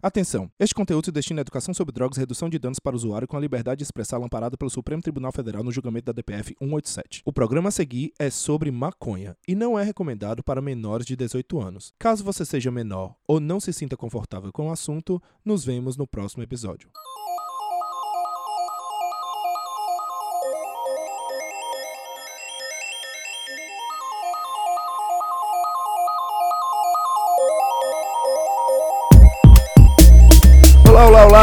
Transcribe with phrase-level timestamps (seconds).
[0.00, 0.48] Atenção!
[0.60, 3.26] Este conteúdo se destina à educação sobre drogas e redução de danos para o usuário
[3.26, 7.22] com a liberdade de expressar amparada pelo Supremo Tribunal Federal no julgamento da DPF 187.
[7.24, 11.60] O programa a seguir é sobre maconha e não é recomendado para menores de 18
[11.60, 11.92] anos.
[11.98, 16.06] Caso você seja menor ou não se sinta confortável com o assunto, nos vemos no
[16.06, 16.88] próximo episódio.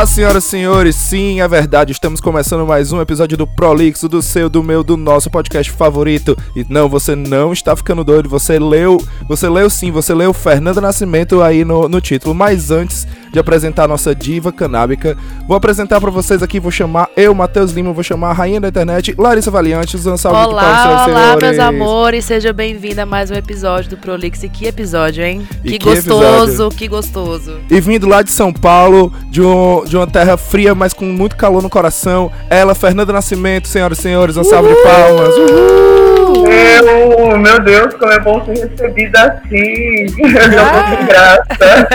[0.06, 0.96] Olá, olá, olá, senhoras e senhores.
[0.96, 1.92] Sim, é verdade.
[1.92, 6.38] Estamos começando mais um episódio do Prolixo, do seu, do meu, do nosso podcast favorito.
[6.56, 8.30] E não, você não está ficando doido.
[8.30, 12.36] Você leu, você leu sim, você leu Fernando Nascimento aí no, no título.
[12.36, 17.10] Mas antes de apresentar a nossa diva canábica, vou apresentar para vocês aqui, vou chamar
[17.18, 20.72] eu, Matheus Lima, vou chamar a rainha da internet, Larissa Valiante, um salve olá, para
[20.72, 21.44] os Olá, senhores.
[21.44, 24.42] meus amores, seja bem-vinda a mais um episódio do Prolix.
[24.44, 25.46] E que episódio, hein?
[25.64, 26.78] Que, que, gostoso, episódio.
[26.78, 27.58] que gostoso.
[27.70, 31.36] E vindo lá de São Paulo, de, um, de uma terra fria, mas com muito
[31.36, 34.50] calor no coração, ela, Fernanda Nascimento, senhoras e senhores, um Uhul.
[34.50, 35.36] salve de palmas.
[35.36, 36.48] Uhul.
[36.48, 40.06] Eu, meu Deus, como é bom ser recebida assim.
[40.20, 41.88] Eu já vou sem graça.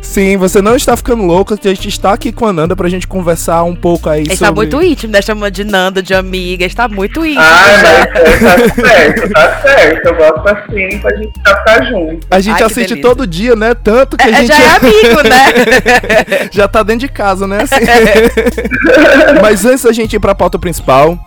[0.02, 3.08] Sim, você não está ficando louco, a gente está aqui com a Nanda pra gente
[3.08, 4.62] conversar um pouco aí Está sobre...
[4.62, 5.22] muito íntimo, né?
[5.22, 7.42] Chamando de Nanda, de amiga, está muito íntimo.
[7.42, 10.08] Ah, mas tá certo, tá certo.
[10.08, 12.28] Eu gosto assim pra gente ficar junto.
[12.32, 13.74] A gente Ai, assiste todo dia, né?
[13.74, 14.48] Tanto que é, a gente...
[14.48, 16.50] Já é amigo, né?
[16.52, 17.64] já tá dentro de casa, né?
[17.64, 17.76] Assim.
[19.42, 21.20] mas antes da gente ir pra pauta principal,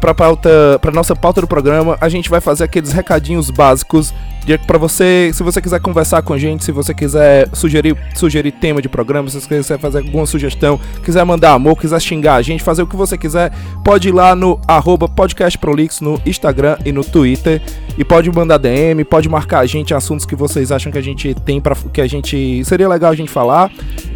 [0.00, 4.12] pra, pauta, pra nossa pauta do programa, a gente vai fazer aqueles recadinhos básicos
[4.66, 8.82] para você, se você quiser conversar com a gente, se você quiser sugerir, sugerir tema
[8.82, 12.62] de programa, se você quiser fazer alguma sugestão, quiser mandar amor, quiser xingar a gente,
[12.62, 13.50] fazer o que você quiser,
[13.82, 17.62] pode ir lá no arroba podcastprolix no Instagram e no Twitter
[17.96, 21.32] e pode mandar DM, pode marcar a gente assuntos que vocês acham que a gente
[21.34, 23.70] tem para que a gente seria legal a gente falar.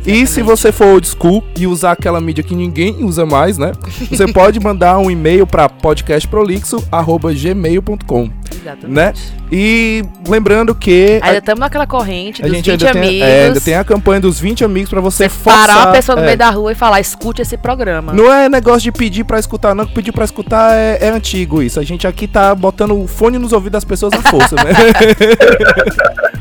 [0.07, 3.73] E se você for old school e usar aquela mídia que ninguém usa mais, né?
[4.11, 8.48] Você pode mandar um e-mail para podcastprolixo@gmail.com.
[8.61, 8.95] Exatamente.
[8.95, 9.13] Né?
[9.51, 11.21] E lembrando que.
[11.23, 13.19] Ainda estamos naquela corrente dos a gente 20 ainda amigos.
[13.19, 16.17] Tem, é, ainda tem a campanha dos 20 amigos para você, você parar a pessoa
[16.17, 16.27] no é.
[16.27, 18.13] meio da rua e falar: escute esse programa.
[18.13, 19.87] Não é negócio de pedir para escutar, não.
[19.87, 21.81] Pedir para escutar é, é, antigo isso.
[21.81, 24.73] A gente aqui tá botando o fone nos ouvidos das pessoas à força, né?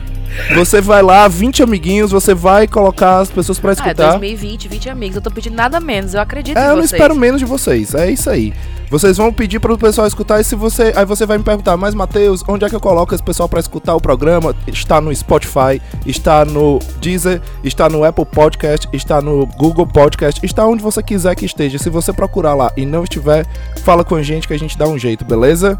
[0.55, 4.03] Você vai lá, 20 amiguinhos, você vai colocar as pessoas pra escutar.
[4.03, 5.15] Ah, é 2020, 20 amigos.
[5.15, 6.71] Eu tô pedindo nada menos, eu acredito é, em vocês.
[6.71, 7.93] eu não espero menos de vocês.
[7.93, 8.53] É isso aí.
[8.89, 11.75] Vocês vão pedir para o pessoal escutar e se você, aí você vai me perguntar,
[11.75, 14.55] mas Matheus, onde é que eu coloco esse pessoal para escutar o programa?
[14.65, 20.65] Está no Spotify, está no Deezer, está no Apple Podcast, está no Google Podcast, está
[20.65, 21.77] onde você quiser que esteja.
[21.77, 23.45] Se você procurar lá e não estiver,
[23.83, 25.77] fala com a gente que a gente dá um jeito, beleza?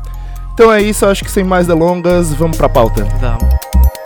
[0.53, 3.06] Então é isso, acho que sem mais delongas, vamos pra pauta.
[3.22, 3.97] Vamos.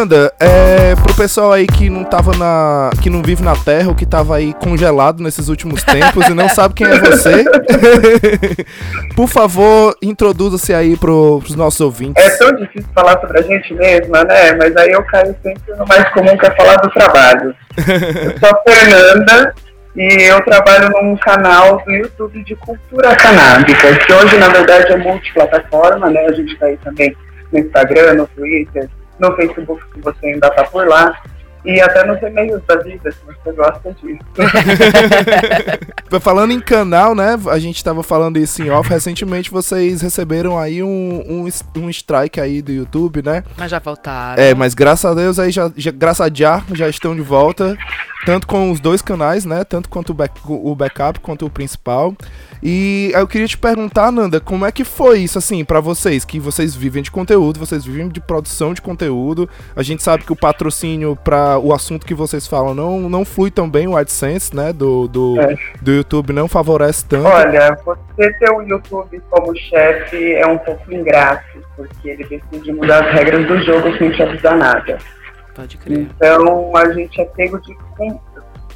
[0.00, 2.88] Nanda, é, pro pessoal aí que não tava na.
[3.02, 6.48] que não vive na Terra, ou que tava aí congelado nesses últimos tempos e não
[6.56, 7.44] sabe quem é você,
[9.14, 12.24] por favor, introduza-se aí pro, pros nossos ouvintes.
[12.24, 14.54] É tão difícil falar sobre a gente mesma, né?
[14.54, 17.54] Mas aí eu caio sempre no mais comum que é falar do trabalho.
[17.76, 19.54] eu sou a Fernanda
[19.96, 24.96] e eu trabalho num canal do YouTube de cultura canábica, que hoje na verdade é
[24.96, 26.24] multiplataforma, né?
[26.24, 27.14] A gente tá aí também
[27.52, 28.88] no Instagram, no Twitter,
[29.20, 31.20] no Facebook, se você ainda está por lá.
[31.62, 34.18] E até nos e-mails da vida, se você gosta disso.
[36.20, 37.38] falando em canal, né?
[37.50, 38.88] A gente estava falando isso em off.
[38.88, 43.44] Recentemente vocês receberam aí um, um, um strike aí do YouTube, né?
[43.58, 44.42] Mas já voltaram.
[44.42, 47.76] É, mas graças a Deus aí já, já graças a já, já estão de volta.
[48.24, 49.64] Tanto com os dois canais, né?
[49.64, 52.14] Tanto quanto o, back, o backup quanto o principal.
[52.62, 56.24] E eu queria te perguntar, Nanda, como é que foi isso, assim, para vocês?
[56.24, 59.48] Que vocês vivem de conteúdo, vocês vivem de produção de conteúdo.
[59.74, 63.50] A gente sabe que o patrocínio para o assunto que vocês falam não, não flui
[63.50, 65.56] tão bem, o AdSense, né, do, do, é.
[65.80, 67.26] do YouTube não favorece tanto.
[67.26, 73.06] Olha, você ter o YouTube como chefe é um pouco ingrato, porque ele decide mudar
[73.06, 74.98] as regras do jogo sem te avisar nada.
[75.54, 75.98] Pode crer.
[75.98, 77.76] Então a gente é pego de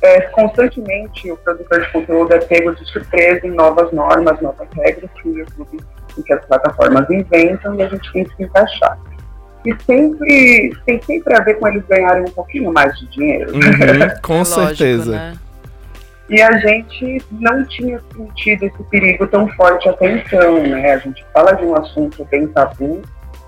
[0.02, 5.10] é, constantemente o produtor de conteúdo é pego de surpresa em novas normas, novas regras
[5.14, 5.80] que o YouTube
[6.18, 8.98] e que as plataformas inventam e a gente tem que se encaixar.
[9.64, 13.54] E sempre tem sempre a ver com eles ganharem um pouquinho mais de dinheiro.
[13.54, 15.10] Uhum, com é certeza.
[15.10, 15.34] Lógico, né?
[16.28, 20.92] E a gente não tinha sentido esse perigo tão forte até então, né?
[20.92, 23.02] A gente fala de um assunto bem tabu,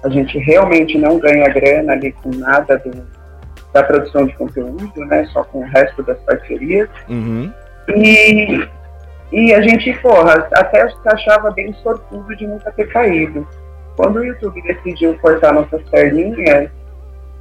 [0.07, 3.05] a gente realmente não ganha grana ali com nada do,
[3.73, 5.27] da produção de conteúdo, né?
[5.33, 6.89] Só com o resto das parcerias.
[7.09, 7.53] Uhum.
[7.89, 8.69] E,
[9.33, 13.47] e a gente, porra, até achava bem sortudo de nunca ter caído.
[13.97, 16.71] Quando o YouTube decidiu cortar nossas perninhas,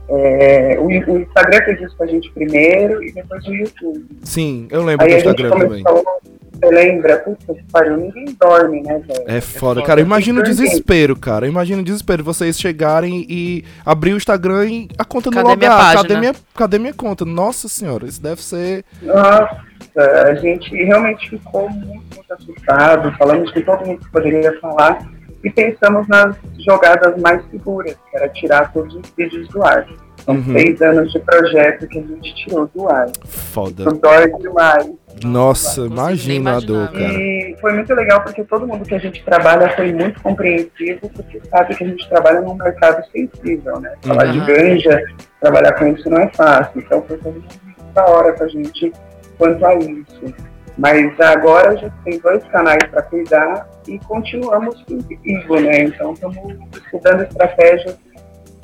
[0.07, 4.05] é, o, o, Instagram fez isso com a gente primeiro e depois o YouTube.
[4.23, 5.83] Sim, eu lembro Aí do Instagram também.
[5.83, 7.17] Você lembra?
[7.19, 9.23] Puta que pariu, ninguém dorme, né, velho?
[9.27, 9.99] É foda, cara.
[9.99, 11.47] Imagina o desespero, cara.
[11.47, 15.79] Imagina o desespero vocês chegarem e abrir o Instagram e a conta não cadê logar.
[15.79, 17.25] Minha cadê, minha, cadê minha conta?
[17.25, 18.85] Nossa senhora, isso deve ser.
[19.01, 19.59] Nossa,
[19.97, 23.11] a gente realmente ficou muito, muito assustado.
[23.17, 24.99] Falamos com todo mundo que poderia falar
[25.45, 29.87] e pensamos nas jogadas mais seguras, que era tirar todos os vídeos do ar.
[30.25, 30.43] São uhum.
[30.53, 33.07] seis anos de projeto que a gente tirou do ar.
[33.25, 33.83] Foda.
[33.83, 34.89] Isso dói demais.
[35.23, 37.13] Nossa, imagina a dor, cara.
[37.13, 41.39] E foi muito legal porque todo mundo que a gente trabalha foi muito compreensivo, porque
[41.47, 43.93] sabe que a gente trabalha num mercado sensível, né?
[44.01, 44.31] Falar uhum.
[44.31, 45.03] de ganja,
[45.39, 46.81] trabalhar com isso não é fácil.
[46.81, 47.47] Então foi muito
[47.93, 48.91] da hora pra gente
[49.37, 50.33] quanto a isso.
[50.77, 55.83] Mas agora a gente tem dois canais para cuidar e continuamos vivo, né?
[55.83, 56.37] Então estamos
[56.73, 57.97] estudando estratégias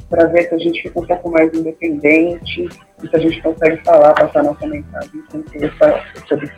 [0.09, 2.67] para ver se a gente fica um pouco mais independente
[3.01, 6.51] e se a gente consegue falar, passar nossa mensagem sem ter essa, esse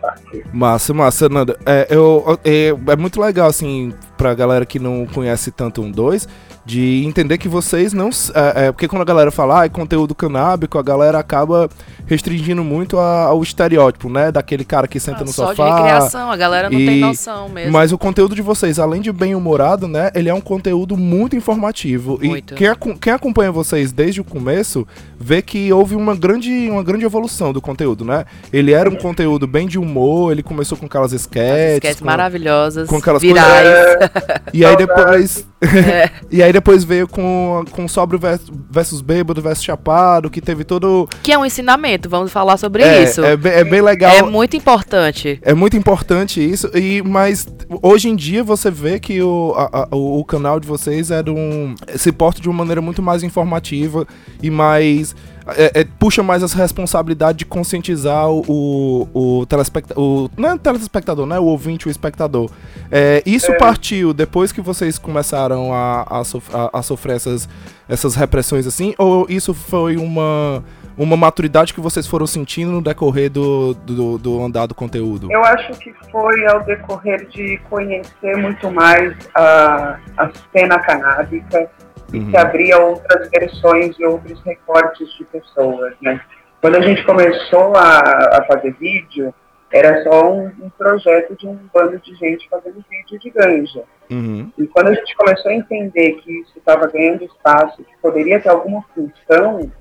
[0.52, 1.56] Massa, massa, Nanda.
[1.64, 6.28] É, eu, é, é muito legal, assim, pra galera que não conhece tanto um dois
[6.66, 8.10] de entender que vocês não.
[8.34, 11.70] É, é, porque quando a galera fala, ah, é conteúdo canábico, a galera acaba
[12.06, 14.32] restringindo muito a, ao estereótipo, né?
[14.32, 15.56] Daquele cara que senta ah, no só sofá.
[15.56, 16.86] Só de recreação, a galera não e...
[16.86, 17.72] tem noção mesmo.
[17.72, 20.12] Mas o conteúdo de vocês, além de bem-humorado, né?
[20.16, 22.20] Ele é um conteúdo muito informativo.
[22.22, 22.54] Muito.
[22.54, 24.88] E quem, quem acompanha vocês desde o começo
[25.20, 28.26] vê que houve uma grande, uma grande evolução do conteúdo, né?
[28.52, 31.76] Ele era um conteúdo bem de humor, ele começou com aquelas sketches.
[31.76, 32.88] Sketches maravilhosas.
[32.88, 33.68] Com aquelas virais.
[33.68, 34.44] Coisas...
[34.54, 35.46] E aí depois.
[35.64, 36.10] É.
[36.30, 38.18] e aí depois veio com, com Sobre
[38.70, 41.08] versus Bêbado versus Chapado, que teve todo.
[41.22, 43.24] Que é um ensinamento, vamos falar sobre é, isso.
[43.24, 44.16] É, é bem legal.
[44.16, 45.40] É muito importante.
[45.42, 46.70] É muito importante isso.
[46.76, 47.48] E, mas
[47.82, 51.32] hoje em dia você vê que o, a, a, o canal de vocês é de
[51.32, 54.06] um, se porta de uma maneira muito mais informativa
[54.42, 55.16] e mais
[55.48, 60.30] é, é, puxa mais essa responsabilidade de conscientizar o, o, o telespectador.
[60.38, 61.40] Não é o telespectador, né?
[61.40, 62.50] O ouvinte, o espectador.
[62.92, 63.58] É, isso é.
[63.58, 67.50] partiu depois que vocês começaram a, a, a, a, sofrer essas,
[67.88, 68.94] essas repressões assim?
[68.98, 70.64] Ou isso foi uma,
[70.98, 75.32] uma maturidade que vocês foram sentindo no decorrer do, do, do andar do conteúdo?
[75.32, 81.70] Eu acho que foi ao decorrer de conhecer muito mais a, a cena canábica
[82.18, 82.32] uhum.
[82.32, 86.22] que abria outras versões e outros recortes de pessoas, né?
[86.62, 88.00] Quando a gente começou a,
[88.38, 89.34] a fazer vídeo,
[89.72, 93.84] era só um, um, projeto de um bando de gente fazendo vídeo de ganja.
[94.10, 94.52] Uhum.
[94.58, 98.50] E quando a gente começou a entender que isso estava ganhando espaço, que poderia ter
[98.50, 99.72] alguma função,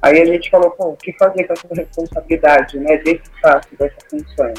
[0.00, 3.96] aí a gente falou, pô, o que fazer com essa responsabilidade, né, desse espaço, dessa
[4.08, 4.54] função?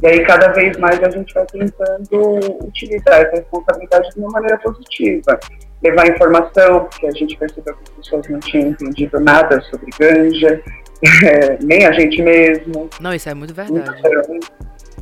[0.00, 4.58] E aí, cada vez mais, a gente vai tentando utilizar essa responsabilidade de uma maneira
[4.58, 5.40] positiva
[5.82, 10.62] levar informação, porque a gente percebeu que as pessoas não tinham entendido nada sobre ganja,
[11.24, 12.88] é, nem a gente mesmo.
[13.00, 14.00] Não, isso é muito verdade.
[14.00, 14.40] Então,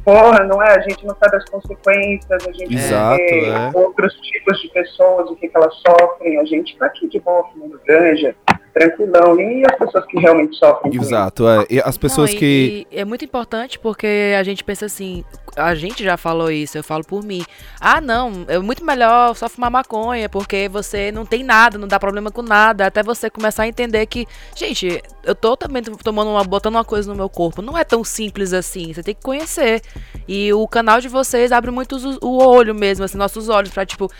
[0.04, 0.76] porra, não é?
[0.76, 3.70] A gente não sabe as consequências, a gente Exato, vê é.
[3.74, 6.38] outros tipos de pessoas, o que, que elas sofrem.
[6.38, 8.34] A gente tá aqui de boa fumando ganja,
[8.76, 9.40] tranquilão.
[9.40, 10.94] E as pessoas que realmente sofrem.
[10.94, 11.66] Exato, é.
[11.70, 12.86] E as pessoas Não, que.
[12.92, 15.24] é muito importante porque a gente pensa assim,
[15.56, 17.44] a gente já falou isso, eu falo por mim.
[17.80, 21.98] Ah, não, é muito melhor só fumar maconha, porque você não tem nada, não dá
[21.98, 26.44] problema com nada, até você começar a entender que, gente, eu tô também tomando uma,
[26.44, 29.80] botando uma coisa no meu corpo, não é tão simples assim, você tem que conhecer.
[30.28, 34.10] E o canal de vocês abre muito o olho mesmo, assim, nossos olhos para tipo,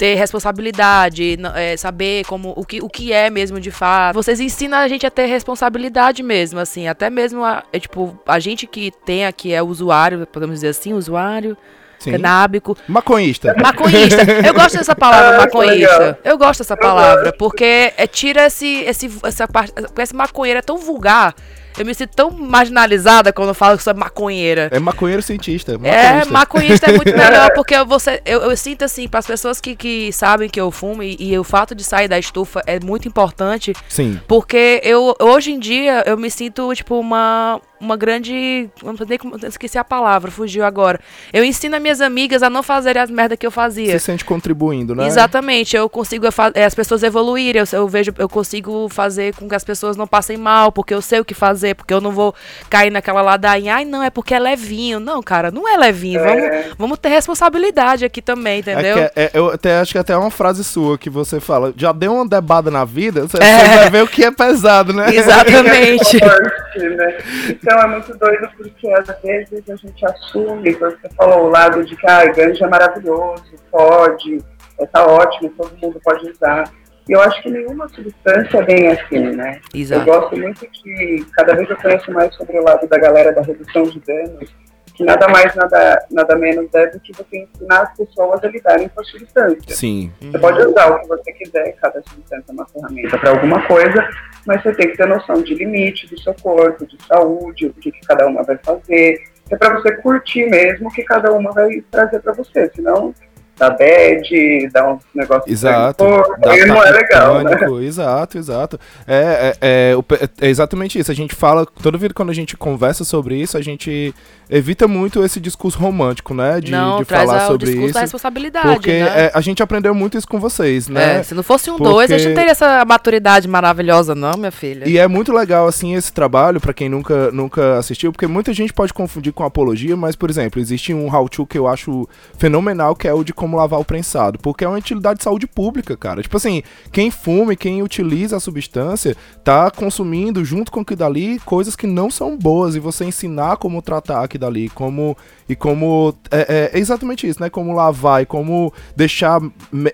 [0.00, 4.14] ter responsabilidade, é, saber como o que, o que é mesmo de fato.
[4.14, 8.38] Vocês ensinam a gente a ter responsabilidade mesmo, assim, até mesmo a, é, tipo, a
[8.38, 11.54] gente que tem aqui é usuário, podemos dizer assim, usuário.
[11.98, 12.12] Sim.
[12.12, 12.74] Canábico.
[12.88, 13.54] Maconhista.
[13.62, 14.22] Maconhista.
[14.42, 16.18] Eu gosto dessa palavra, ah, maconhista.
[16.24, 19.70] Eu gosto dessa palavra, porque é, tira esse, esse, essa parte.
[19.74, 21.34] Porque esse maconheiro é tão vulgar
[21.78, 24.68] eu me sinto tão marginalizada quando eu falo que sou maconheira.
[24.72, 25.78] É maconheiro cientista.
[25.82, 29.76] É, maconhista é muito melhor, porque você, eu, eu sinto assim, para as pessoas que,
[29.76, 33.08] que sabem que eu fumo, e, e, o fato de sair da estufa é muito
[33.08, 33.72] importante.
[33.88, 34.20] Sim.
[34.26, 38.68] Porque eu, hoje em dia, eu me sinto, tipo, uma uma grande.
[38.82, 41.00] Não sei como- esqueci a palavra, fugiu agora.
[41.32, 43.98] Eu ensino as minhas amigas a não fazerem as merdas que eu fazia.
[43.98, 45.06] Se sente contribuindo, né?
[45.06, 49.54] Exatamente, eu consigo eh, as pessoas evoluírem, eu, eu vejo, eu consigo fazer com que
[49.54, 52.34] as pessoas não passem mal, porque eu sei o que fazer, porque eu não vou
[52.68, 55.00] cair naquela ladainha, ai não, é porque é levinho.
[55.00, 58.98] Não, cara, não é levinho, vamos, vamos ter responsabilidade aqui também, entendeu?
[58.98, 61.40] É que é- é- eu até acho que até é uma frase sua que você
[61.40, 63.58] fala, já deu uma debada na vida, você, É.
[63.58, 65.14] você vai ver o que é pesado, né?
[65.14, 66.18] Exatamente.
[66.96, 67.18] né?
[67.48, 71.96] Então é muito doido porque às vezes a gente assume, você falou, o lado de
[71.96, 74.38] que ah, ganja é maravilhoso, pode,
[74.78, 76.64] é, tá ótimo, todo mundo pode usar.
[77.08, 79.60] E eu acho que nenhuma substância é bem assim, né?
[79.72, 80.04] Eu Exato.
[80.04, 83.84] gosto muito que cada vez eu conheço mais sobre o lado da galera da redução
[83.84, 84.50] de danos,
[84.94, 88.88] que nada mais, nada, nada menos é do que você ensinar as pessoas a lidarem
[88.88, 89.74] com a substância.
[89.74, 90.12] Sim.
[90.20, 94.08] Você pode usar o que você quiser, cada substância é uma ferramenta para alguma coisa,
[94.46, 97.90] mas você tem que ter noção de limite do seu corpo, de saúde, o que,
[97.90, 99.22] que cada uma vai fazer.
[99.50, 103.14] É para você curtir mesmo o que cada uma vai trazer para você, senão
[103.60, 106.02] dá bad, dá uns negócios Exato.
[106.02, 107.56] corpo, Dá aí não é legal, né?
[107.56, 108.80] pânico, Exato, exato.
[109.06, 111.10] É, é, é, é exatamente isso.
[111.10, 114.14] A gente fala, toda vez quando a gente conversa sobre isso, a gente
[114.50, 116.60] evita muito esse discurso romântico, né?
[116.60, 118.00] De, não, de falar a- o sobre discurso da isso.
[118.00, 119.26] responsabilidade, Porque né?
[119.26, 121.18] é, a gente aprendeu muito isso com vocês, né?
[121.18, 124.32] É, se não fosse um Porque- dois, a gente não teria essa maturidade maravilhosa, não,
[124.36, 124.88] minha filha.
[124.88, 128.72] E é muito legal, assim, esse trabalho, pra quem nunca, nunca assistiu, porque muita gente
[128.72, 133.06] pode confundir com apologia, mas, por exemplo, existe um how-to que eu acho fenomenal, que
[133.06, 136.22] é o de como lavar o prensado, porque é uma utilidade de saúde pública, cara.
[136.22, 141.38] Tipo assim, quem fuma e quem utiliza a substância tá consumindo, junto com aquilo dali,
[141.40, 145.16] coisas que não são boas, e você ensinar como tratar aquilo dali, como...
[145.48, 146.14] E como...
[146.30, 147.50] É, é exatamente isso, né?
[147.50, 149.40] Como lavar e como deixar...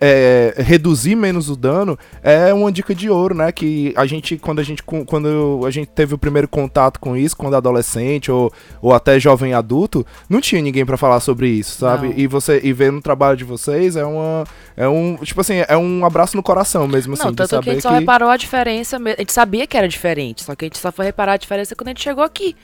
[0.01, 3.51] é, reduzir menos o dano, é uma dica de ouro, né?
[3.53, 7.37] Que a gente, quando a gente, quando a gente teve o primeiro contato com isso,
[7.37, 12.09] quando adolescente ou, ou até jovem adulto, não tinha ninguém pra falar sobre isso, sabe?
[12.09, 12.15] Não.
[12.17, 14.45] E você e ver no trabalho de vocês é uma
[14.77, 17.55] é um, tipo assim, é um abraço no coração mesmo assim, Não, de tanto que
[17.55, 20.65] a saber gente só reparou a diferença, a gente sabia que era diferente, só que
[20.65, 22.55] a gente só foi reparar a diferença quando a gente chegou aqui.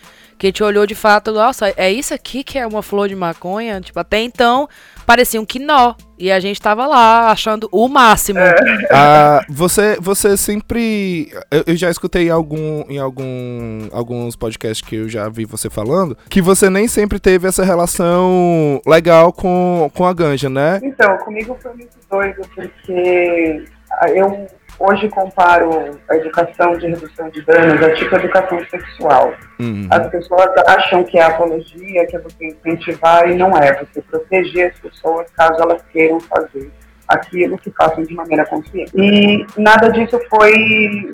[0.43, 3.15] Que a gente olhou de fato, nossa, é isso aqui que é uma flor de
[3.15, 3.81] maconha?
[3.81, 4.69] Tipo, até então
[5.07, 5.95] parecia um quinó.
[6.19, 8.41] E a gente tava lá achando o máximo.
[8.91, 11.33] Ah, você, você sempre.
[11.49, 15.71] Eu, eu já escutei em, algum, em algum, alguns podcasts que eu já vi você
[15.71, 20.81] falando que você nem sempre teve essa relação legal com, com a ganja, né?
[20.83, 23.65] Então, comigo foi muito doido, porque
[24.09, 24.49] eu
[24.83, 29.33] hoje comparo a educação de redução de danos a tipo educação sexual.
[29.61, 29.87] Uhum.
[29.89, 33.73] As pessoas acham que é apologia, que é você incentivar, e não é.
[33.85, 36.71] Você proteger as pessoas caso elas queiram fazer
[37.07, 38.93] aquilo que façam de maneira consciente.
[38.97, 40.53] E nada disso foi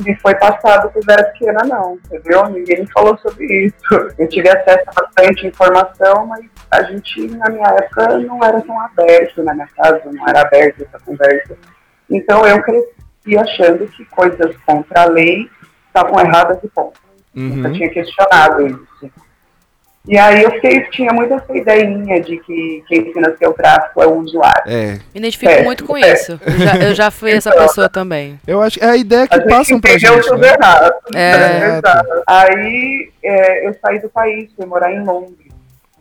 [0.01, 2.49] me foi passado quando era pequena, não, entendeu?
[2.49, 4.13] Ninguém me falou sobre isso.
[4.19, 8.81] Eu tive acesso a bastante informação, mas a gente, na minha época, não era tão
[8.81, 11.57] aberto na minha casa, não era aberta essa conversa.
[12.11, 12.98] Então eu cresci
[13.37, 15.49] achando que coisas contra a lei
[15.89, 16.99] estavam erradas e ponto.
[17.37, 17.73] Uhum.
[17.73, 19.11] tinha questionado isso.
[20.07, 24.07] E aí eu fiquei, tinha muito essa ideinha de que quem financia o tráfico é
[24.07, 24.63] o usuário.
[24.67, 24.93] É.
[25.13, 26.15] Me identifico É, muito com é.
[26.15, 26.41] isso.
[26.47, 28.41] Eu já, eu já fui essa Então, pessoa também.
[28.47, 30.23] Eu acho é a ideia que A passam pra gente.
[30.23, 30.49] tudo Né?
[30.49, 30.95] errado.
[31.15, 31.77] É.
[31.77, 32.23] Exato.
[32.27, 35.37] Aí é, eu saí do país, fui morar em Londres.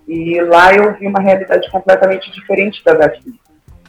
[0.08, 3.38] E lá eu vi uma realidade completamente diferente da daqui.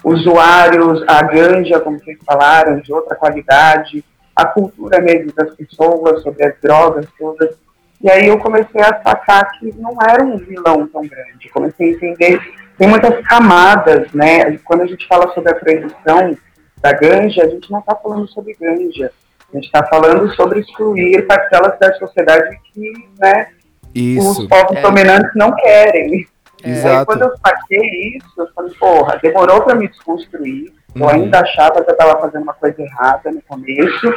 [0.09, 6.45] Usuários, a ganja, como vocês falaram, de outra qualidade, a cultura mesmo das pessoas sobre
[6.45, 7.57] as drogas todas.
[8.01, 11.49] E aí eu comecei a sacar que não era um vilão tão grande.
[11.53, 12.41] Comecei a entender,
[12.79, 14.57] tem muitas camadas, né?
[14.65, 16.37] Quando a gente fala sobre a proibição
[16.81, 19.11] da ganja, a gente não está falando sobre ganja.
[19.53, 23.49] A gente está falando sobre excluir parcelas da sociedade que né,
[23.95, 24.43] Isso.
[24.43, 24.83] os povos É.
[24.83, 26.27] dominantes não querem.
[26.65, 27.07] Aí, Exato.
[27.07, 30.73] quando eu saquei isso, eu falei, porra, demorou para me desconstruir.
[30.95, 31.09] Eu Uhum.
[31.09, 34.15] ainda achava que eu estava fazendo uma coisa errada no começo.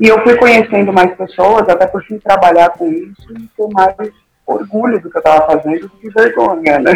[0.00, 3.94] E eu fui conhecendo mais pessoas, até por fim trabalhar com isso e ter mais
[4.46, 6.92] orgulho do que eu estava fazendo do que vergonha, né?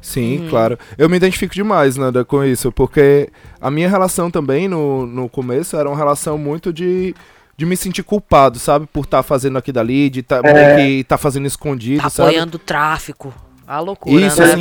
[0.00, 0.78] Sim, claro.
[0.96, 3.28] Eu me identifico demais, Nanda, com isso, porque
[3.60, 7.14] a minha relação também no, no começo era uma relação muito de,
[7.56, 8.86] de me sentir culpado, sabe?
[8.92, 10.76] Por estar fazendo aquilo dali, de tá, É.
[10.76, 12.28] que tá fazendo escondido, Tá sabe?
[12.30, 13.34] apoiando o tráfico.
[13.66, 14.52] A loucura, Isso, né?
[14.52, 14.60] assim,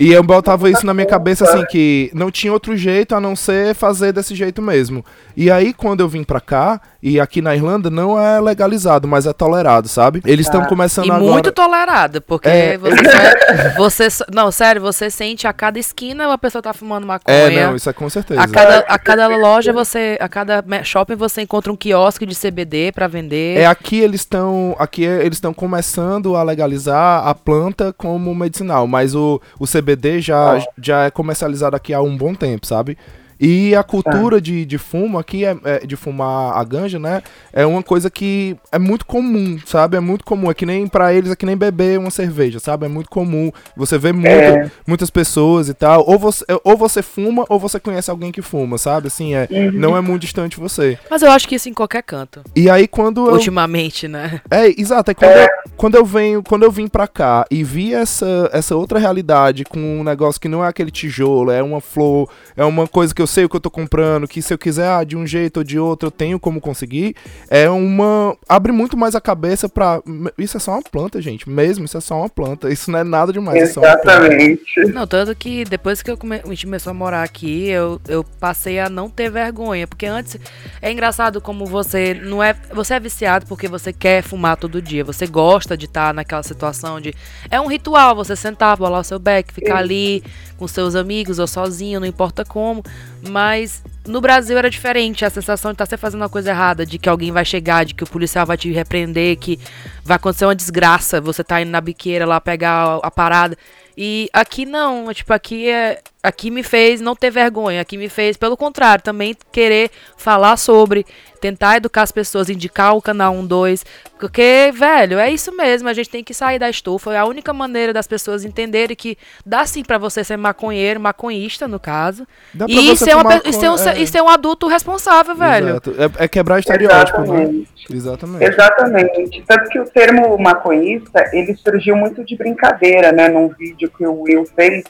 [0.00, 3.34] E eu botava isso na minha cabeça assim, que não tinha outro jeito a não
[3.34, 5.04] ser fazer desse jeito mesmo.
[5.36, 9.26] E aí, quando eu vim pra cá, e aqui na Irlanda não é legalizado, mas
[9.26, 10.20] é tolerado, sabe?
[10.24, 10.66] Eles estão Ah.
[10.66, 11.32] começando E agora.
[11.32, 12.78] muito tolerada, porque É.
[12.78, 17.36] você, só- você Não, sério, você sente a cada esquina uma pessoa tá fumando maconha.
[17.36, 18.40] É, não, isso é com certeza.
[18.40, 22.92] A cada, a cada loja você, a cada shopping você encontra um quiosque de CBD
[22.92, 23.58] pra vender.
[23.58, 28.86] É aqui eles estão, aqui é- eles estão começando a legalizar a planta como medicinal,
[28.86, 29.87] mas o, o CBD
[30.20, 30.66] já, Ah.
[30.80, 32.96] já é comercializado aqui há um bom tempo, sabe?
[33.40, 37.22] E a cultura de, de fumo aqui, é, é- de fumar a ganja, né?
[37.52, 39.96] É uma coisa que é muito comum, sabe?
[39.96, 40.50] É muito comum.
[40.50, 42.86] É que nem pra eles, é que nem beber uma cerveja, sabe?
[42.86, 43.50] É muito comum.
[43.76, 44.70] Você vê muito, É.
[44.86, 46.04] muitas pessoas e tal.
[46.08, 49.06] Ou você, ou você fuma, ou você conhece alguém que fuma, sabe?
[49.08, 49.70] Assim, é, Uhum.
[49.72, 50.98] não é muito distante de você.
[51.10, 52.42] Mas eu acho que isso em qualquer canto.
[52.56, 54.40] E aí, quando eu, Ultimamente, né?
[54.50, 55.10] é, exato.
[55.10, 58.74] É quando, Eu, quando eu venho, quando eu vim pra cá e vi essa, essa
[58.74, 62.86] outra realidade com um negócio que não é aquele tijolo, é uma flor, é uma
[62.88, 65.16] coisa que eu sei o que eu tô comprando, que se eu quiser ah, de
[65.16, 67.14] um jeito ou de outro eu tenho como conseguir,
[67.48, 70.02] é uma abre muito mais a cabeça pra
[70.36, 72.70] isso é só uma planta, gente, mesmo, isso é só uma planta.
[72.72, 73.64] Isso não é nada demais, é.
[73.64, 74.80] Exatamente.
[74.92, 78.24] Não, tanto que depois que eu come- a gente começou a morar aqui, eu, eu
[78.24, 79.86] passei a não ter vergonha.
[79.86, 80.36] Porque antes
[80.80, 82.54] é engraçado como você não é.
[82.72, 85.04] Você é viciado porque você quer fumar todo dia.
[85.04, 87.14] Você gosta de estar naquela situação de.
[87.50, 90.22] É um ritual, você sentar, bolar o seu beck, ficar ali
[90.56, 92.82] com seus amigos ou sozinho, não importa como.
[93.26, 96.98] Mas no Brasil era diferente, a sensação de estar sempre fazendo uma coisa errada, de
[96.98, 99.58] que alguém vai chegar, de que o policial vai te repreender, que
[100.04, 103.56] vai acontecer uma desgraça, você tá indo na biqueira lá pegar a, a parada.
[103.96, 106.00] E aqui não, tipo, aqui é.
[106.28, 111.06] Aqui me fez não ter vergonha, aqui me fez, pelo contrário, também querer falar sobre,
[111.40, 113.82] tentar educar as pessoas, indicar o canal 12.
[114.20, 117.14] Porque, velho, é isso mesmo, a gente tem que sair da estufa.
[117.14, 119.16] É a única maneira das pessoas entenderem que
[119.46, 122.26] dá sim pra você ser maconheiro, maconhista, no caso.
[122.68, 123.98] E ser, uma, e, ser um, é.
[124.02, 125.68] e ser um adulto responsável, velho.
[125.68, 125.94] Exato.
[125.96, 127.44] É, é quebrar estereótipo, né?
[127.44, 127.68] Exatamente.
[127.90, 128.44] Exatamente.
[128.44, 129.44] Exatamente.
[129.46, 133.30] Tanto que o termo maconhista, ele surgiu muito de brincadeira, né?
[133.30, 134.84] Num vídeo que o Will fez.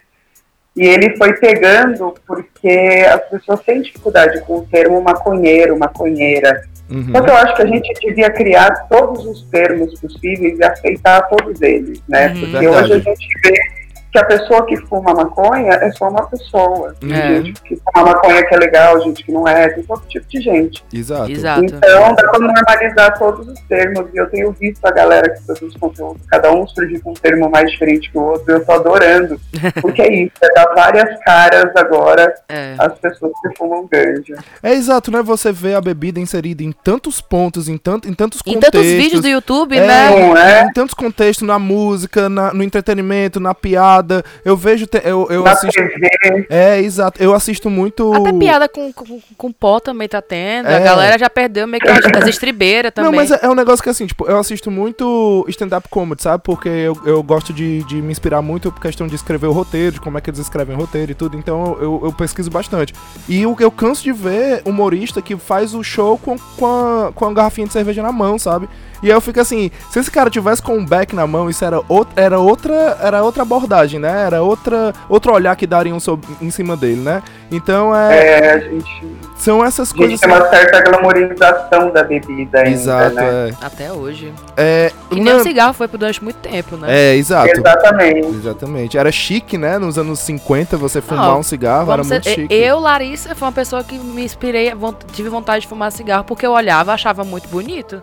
[0.78, 6.62] E ele foi pegando porque as pessoas têm dificuldade com o termo maconheiro, maconheira.
[6.88, 7.12] Uhum.
[7.12, 11.60] Que eu acho que a gente devia criar todos os termos possíveis e aceitar todos
[11.60, 12.28] eles, né?
[12.28, 12.40] Uhum.
[12.40, 12.84] Porque Verdade.
[12.84, 13.77] hoje a gente vê
[14.12, 16.94] que a pessoa que fuma maconha é só uma pessoa.
[17.00, 17.42] Tem É.
[17.42, 20.40] gente que fuma maconha que é legal, gente que não é, tem todo tipo de
[20.40, 20.82] gente.
[20.92, 21.30] Exato.
[21.30, 21.64] Exato.
[21.64, 24.06] Então, dá pra normalizar todos os termos.
[24.14, 27.50] E eu tenho visto a galera que produz conteúdo, cada um surge com um termo
[27.50, 28.50] mais diferente que o outro.
[28.52, 29.38] Eu tô adorando.
[29.82, 32.74] Porque é isso, é dar várias caras agora É.
[32.78, 34.36] às pessoas que fumam ganja.
[34.62, 35.22] É exato, né?
[35.22, 38.80] Você vê a bebida inserida em tantos pontos, em, tanto, em tantos Em contextos.
[38.80, 40.10] tantos vídeos do YouTube, É, né?
[40.10, 40.62] Não é?
[40.62, 43.97] Em tantos contextos, na música, na- no entretenimento, na piada.
[44.44, 44.86] Eu vejo.
[44.86, 45.80] te- eu eu Na assisto.
[45.80, 46.46] TV.
[46.50, 47.22] É, exato.
[47.22, 48.12] Eu assisto muito.
[48.14, 50.66] Até piada com, com, com pó também tá tendo.
[50.66, 50.80] A É.
[50.80, 53.10] galera já perdeu meio que as, as estribeiras também.
[53.10, 56.42] Não, mas é, é um negócio que assim, tipo, eu assisto muito stand-up comedy, sabe?
[56.42, 59.92] Porque eu, eu gosto de, de me inspirar muito por questão de escrever o roteiro,
[59.92, 62.92] de como é que eles escrevem o roteiro e tudo, então eu, eu pesquiso bastante.
[63.28, 67.24] E eu, eu canso de ver humorista que faz o show com, com, a, com
[67.24, 68.68] a garrafinha de cerveja na mão, sabe?
[69.02, 71.64] E aí eu fico assim, se esse cara tivesse com um back na mão, isso
[71.64, 74.26] era, out, era outra era outra abordagem, né?
[74.26, 77.22] Era outra, outro olhar que dariam sob, em cima dele, né?
[77.50, 80.18] Então é, É, a gente, são essas a coisas.
[80.18, 83.48] gente tem uma certa glamorização da bebida ainda, Exato, né?
[83.50, 83.54] é.
[83.64, 84.32] Até hoje.
[84.56, 84.92] é.
[85.10, 86.86] Que nem o cigarro foi por durante muito tempo, né?
[86.90, 87.50] É, exato.
[87.58, 88.26] Exatamente.
[88.28, 88.98] Exatamente.
[88.98, 89.78] Era chique, né?
[89.78, 92.54] Nos anos 50, você fumar Não, um cigarro, era ser- muito chique.
[92.54, 94.72] eu, Larissa, foi uma pessoa que me inspirei,
[95.12, 98.02] tive vontade de fumar cigarro porque eu olhava, achava muito bonito.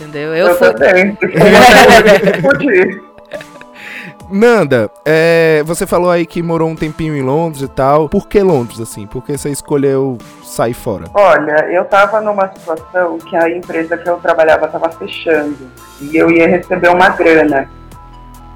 [0.00, 0.34] Entendeu?
[0.34, 0.72] Eu, Eu, fui.
[0.74, 1.18] também.
[4.30, 8.08] Nanda, é, você falou aí que morou um tempinho em Londres e tal.
[8.08, 9.06] Por que Londres, assim?
[9.06, 11.06] Por que você escolheu sair fora?
[11.14, 15.56] Olha, eu tava numa situação que a empresa que eu trabalhava tava fechando
[16.00, 17.70] e eu ia receber uma grana.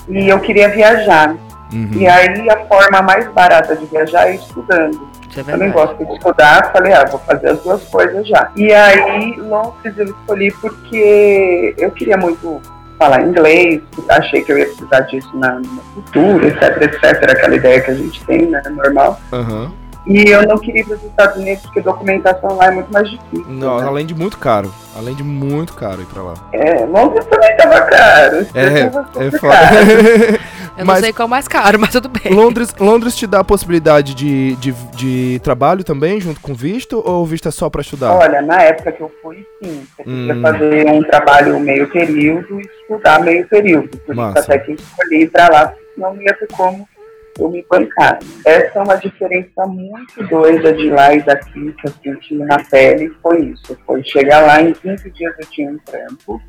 [0.08, 1.34] E eu queria viajar.
[1.72, 1.90] Uhum.
[1.94, 5.11] E aí a forma mais barata de viajar é estudando.
[5.32, 5.72] Isso é Eu nem verdade.
[5.72, 8.50] gosto de estudar, falei, ah, vou fazer as duas coisas já.
[8.54, 12.60] E aí Londres eu escolhi porque eu queria muito
[12.98, 17.80] falar inglês, achei que eu ia precisar disso na, no futuro, etc, etc, aquela ideia
[17.80, 19.18] que a gente tem, né, normal.
[19.32, 19.72] Aham.
[20.06, 23.08] E eu não queria ir para os Estados Unidos porque documentação lá é muito mais
[23.08, 23.46] difícil.
[23.48, 23.86] Não, né?
[23.86, 24.72] além de muito caro.
[24.96, 26.34] Além de muito caro ir pra lá.
[26.52, 28.46] É, Londres também tava caro.
[28.52, 29.56] É, Tava é super foda.
[30.76, 32.32] Eu Mas- não sei qual é mais caro, mas tudo bem.
[32.32, 37.02] Londres, Londres te dá a possibilidade de, de, de trabalho também, junto com visto?
[37.04, 38.12] Ou o visto é só pra estudar?
[38.14, 39.86] Olha, na época que eu fui, sim.
[39.96, 40.42] Você podia Hum.
[40.42, 43.96] fazer um trabalho meio período e estudar meio período.
[43.98, 44.40] Por Massa.
[44.40, 46.88] isso até que eu escolhi ir pra lá, porque senão não ia ter como
[47.38, 48.18] eu me bancar.
[48.44, 53.10] Essa é uma diferença muito doida de lá e daqui que eu senti na pele,
[53.22, 53.76] foi isso.
[53.86, 56.40] Foi chegar lá, em 15 dias eu tinha um trampo,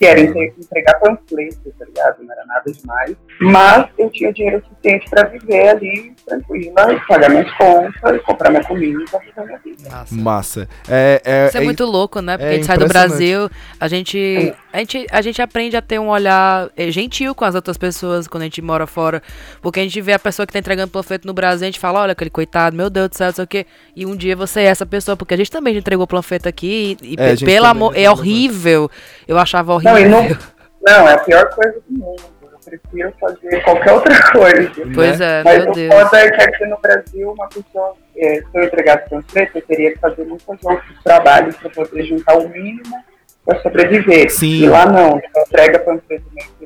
[0.00, 2.22] que era entregar panfleto, tá ligado?
[2.22, 3.14] Não era nada demais.
[3.38, 9.04] Mas eu tinha dinheiro suficiente para viver ali tranquila, pagar minhas contas, comprar minha comida,
[9.06, 9.90] fazer minha vida.
[9.90, 10.14] Massa.
[10.14, 10.68] Massa.
[10.88, 12.36] É, é, Isso é, é, muito louco, né?
[12.36, 15.82] Porque é a gente sai do Brasil, a gente, a, gente, a gente aprende a
[15.82, 19.22] ter um olhar é, gentil com as outras pessoas quando a gente mora fora.
[19.60, 22.00] Porque a gente vê a pessoa que tá entregando panfleto no Brasil, a gente fala,
[22.00, 23.66] olha, aquele coitado, meu Deus do céu, não sei o quê.
[23.94, 27.16] E um dia você é essa pessoa, porque a gente também entregou panfleto aqui e,
[27.18, 28.90] é, pelo amor, é horrível.
[29.26, 30.08] Eu achava horrível.
[30.08, 30.38] Não, não,
[30.82, 32.39] não, é a pior coisa do mundo
[32.78, 34.72] prefiro fazer qualquer outra coisa.
[34.94, 35.40] Pois né?
[35.40, 35.94] é, Mas meu o Deus.
[35.94, 39.92] foda é que aqui no Brasil, uma pessoa, é, se eu entregasse panfleto, eu teria
[39.92, 43.04] que fazer muitos outros trabalhos para poder juntar o mínimo
[43.44, 44.30] para sobreviver.
[44.30, 44.64] Sim.
[44.64, 46.60] E lá não, entrega panfleto mesmo.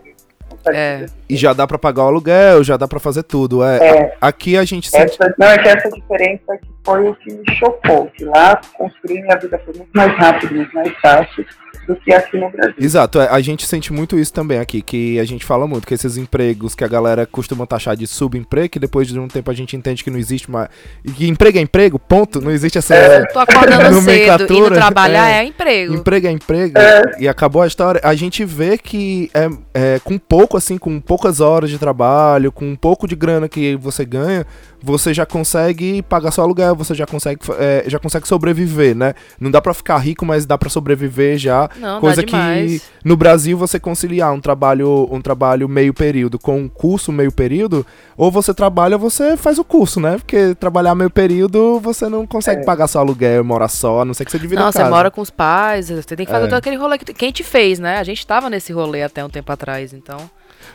[0.72, 1.04] É.
[1.28, 3.62] E já dá para pagar o aluguel, já dá para fazer tudo.
[3.62, 3.76] É.
[3.76, 4.16] é.
[4.20, 5.18] Aqui a gente sente...
[5.20, 8.06] essa, Não, é que essa diferença que foi o que me chocou.
[8.06, 11.44] Que lá construir minha vida foi muito mais rápido, muito mais fácil
[11.86, 12.74] do que aqui no Brasil.
[12.78, 15.94] Exato, é, a gente sente muito isso também aqui, que a gente fala muito, que
[15.94, 19.54] esses empregos que a galera costuma taxar de subemprego, que depois de um tempo a
[19.54, 20.68] gente entende que não existe mais.
[21.16, 22.40] Que emprego é emprego, ponto.
[22.40, 22.94] Não existe essa.
[22.94, 23.24] É.
[23.26, 25.94] Tô acordando cedo, indo trabalhar é, é emprego.
[25.94, 26.78] Emprego é emprego.
[26.78, 27.02] É.
[27.20, 28.00] E acabou a história.
[28.04, 32.64] A gente vê que é, é com pouco, assim, com poucas horas de trabalho, com
[32.64, 34.46] um pouco de grana que você ganha,
[34.84, 39.14] você já consegue pagar seu aluguel, você já consegue, é, já consegue sobreviver, né?
[39.40, 41.70] Não dá para ficar rico, mas dá para sobreviver já.
[41.80, 46.68] Não, coisa que no Brasil você conciliar um trabalho, um trabalho meio período com um
[46.68, 50.18] curso meio período, ou você trabalha ou você faz o curso, né?
[50.18, 52.64] Porque trabalhar meio período você não consegue é.
[52.64, 55.22] pagar seu aluguel, morar só, a não sei que você divida Não, você mora com
[55.22, 56.48] os pais, você tem que fazer é.
[56.48, 57.98] todo aquele rolê que quem te fez, né?
[57.98, 60.18] A gente tava nesse rolê até um tempo atrás, então.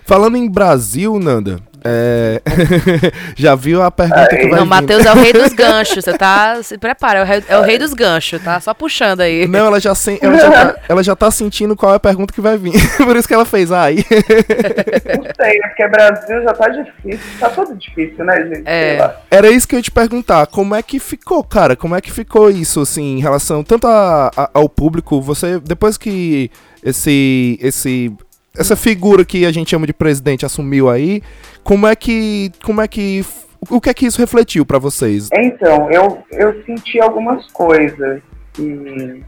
[0.10, 2.41] Falando em Brasil, Nanda, é...
[3.38, 6.63] já viu a pergunta que vai Não, Matheus é o rei dos ganchos, você tá...
[6.63, 8.60] Se prepara, é o rei, é o rei dos ganchos, tá?
[8.60, 9.48] Só puxando aí.
[9.48, 10.17] Não, ela já, sen...
[10.19, 10.76] ela, já tá...
[10.89, 12.74] ela já tá sentindo qual é a pergunta que vai vir.
[12.98, 13.98] Por isso que ela fez aí.
[13.98, 18.63] Não sei, porque Brasil já tá difícil, tá tudo difícil, né, gente?
[18.65, 19.15] É.
[19.30, 21.76] Era isso que eu ia te perguntar, como é que ficou, cara?
[21.76, 26.00] Como é que ficou isso, assim, em relação tanto a, a, ao público, você, depois
[26.00, 26.50] que
[26.84, 28.12] esse, esse
[28.58, 31.22] essa figura que a gente chama de presidente assumiu aí,
[31.64, 33.24] como é que, como é que,
[33.70, 35.30] o que é que isso refletiu para vocês?
[35.34, 38.22] Então, eu, eu senti algumas coisas
[38.58, 39.24] e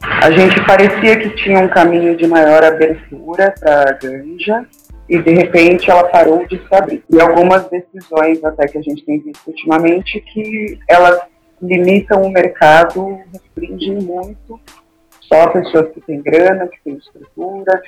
[0.00, 4.66] a gente parecia que tinha um caminho de maior abertura para a ganja
[5.08, 7.04] e de repente ela parou de se abrir.
[7.10, 11.20] E algumas decisões até que a gente tem visto ultimamente que elas
[11.60, 14.60] limitam o mercado, restringem muito
[15.20, 17.82] só pessoas que têm grana, que têm estrutura,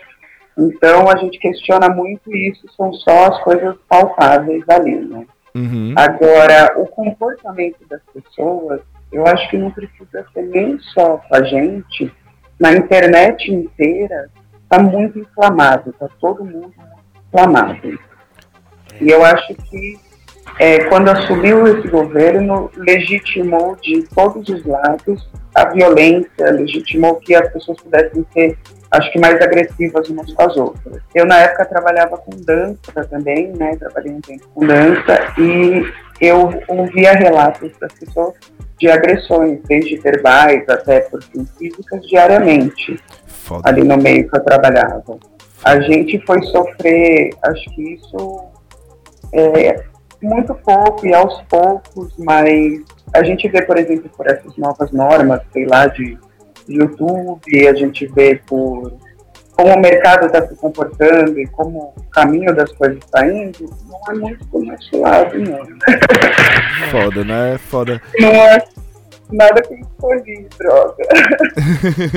[0.58, 5.26] então a gente questiona muito isso, são só as coisas palpáveis ali, né?
[5.54, 5.94] Uhum.
[5.96, 8.80] Agora, o comportamento das pessoas,
[9.12, 12.12] eu acho que não precisa ser nem só com a gente,
[12.58, 14.30] na internet inteira
[14.62, 16.72] está muito inflamado, está todo mundo
[17.28, 17.98] inflamado.
[19.00, 19.98] E eu acho que
[20.58, 27.52] é, quando assumiu esse governo, legitimou de todos os lados a violência, legitimou que as
[27.52, 28.58] pessoas pudessem ser
[28.90, 31.02] acho que mais agressivas umas com as outras.
[31.14, 33.76] Eu, na época, trabalhava com dança também, né?
[33.76, 35.82] Trabalhei um tempo com dança e
[36.20, 38.34] eu ouvia relatos das pessoas
[38.78, 43.68] de agressões, desde verbais até por físicas, diariamente, Foda.
[43.68, 45.18] ali no meio que eu trabalhava.
[45.64, 48.44] A gente foi sofrer, acho que isso
[49.32, 49.82] é
[50.22, 52.82] muito pouco e aos poucos, mas
[53.14, 56.18] a gente vê, por exemplo, por essas novas normas, sei lá, de
[56.68, 58.92] YouTube, a gente vê por
[59.56, 64.00] como o mercado está se comportando e como o caminho das coisas está indo, não
[64.08, 65.58] é muito do nosso lado, não.
[66.90, 67.56] Foda, né?
[67.58, 68.02] Foda.
[68.18, 68.58] Não é
[69.30, 71.04] nada que escolhi, droga.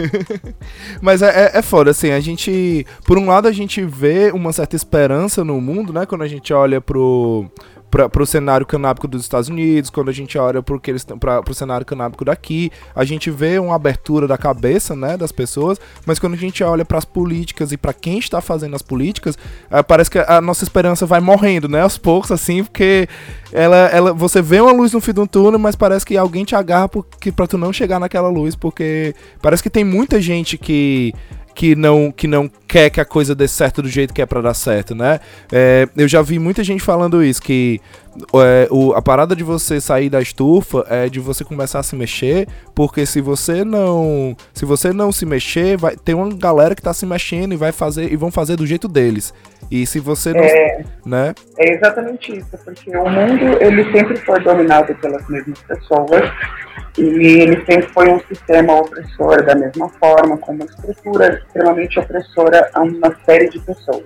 [1.01, 2.85] Mas é, é, é, foda, assim, a gente.
[3.05, 6.05] Por um lado, a gente vê uma certa esperança no mundo, né?
[6.05, 7.45] Quando a gente olha pro
[7.89, 12.25] para o cenário canábico dos Estados Unidos, quando a gente olha para o cenário canábico
[12.25, 16.63] daqui, a gente vê uma abertura da cabeça né, das pessoas, mas quando a gente
[16.63, 19.37] olha para as políticas e para quem está fazendo as políticas,
[19.71, 23.07] é, parece que a nossa esperança vai morrendo, né, aos poucos, assim, porque
[23.51, 26.55] ela, ela, você vê uma luz no fim do túnel, mas parece que alguém te
[26.55, 31.13] agarra para tu não chegar naquela luz, porque parece que tem muita gente que
[31.57, 34.41] que não, que não quer que a coisa dê certo do jeito que é para
[34.41, 35.19] dar certo, né?
[35.51, 37.81] É, eu já vi muita gente falando isso, que
[38.35, 41.95] é, o, a parada de você sair da estufa é de você começar a se
[41.95, 46.81] mexer, porque se você não se você não se mexer, vai ter uma galera que
[46.81, 49.33] tá se mexendo e vai fazer e vão fazer do jeito deles.
[49.69, 51.35] E se você não, É, né?
[51.57, 56.31] é exatamente isso, porque o mundo ele sempre foi dominado pelas mesmas pessoas
[56.97, 62.69] e ele sempre foi um sistema opressor da mesma forma, com uma estrutura extremamente opressora
[62.73, 64.05] a uma série de pessoas.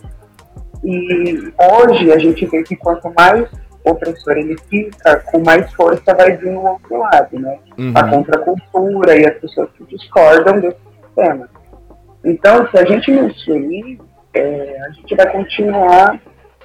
[0.84, 3.48] E hoje a gente vê que quanto mais
[3.84, 7.58] opressor ele fica, com mais força vai vir o outro lado, né?
[7.78, 7.94] Uhum.
[7.96, 11.50] a contracultura e as pessoas que discordam desse sistema.
[12.24, 14.00] Então, se a gente não se unir,
[14.34, 16.20] é, a gente vai continuar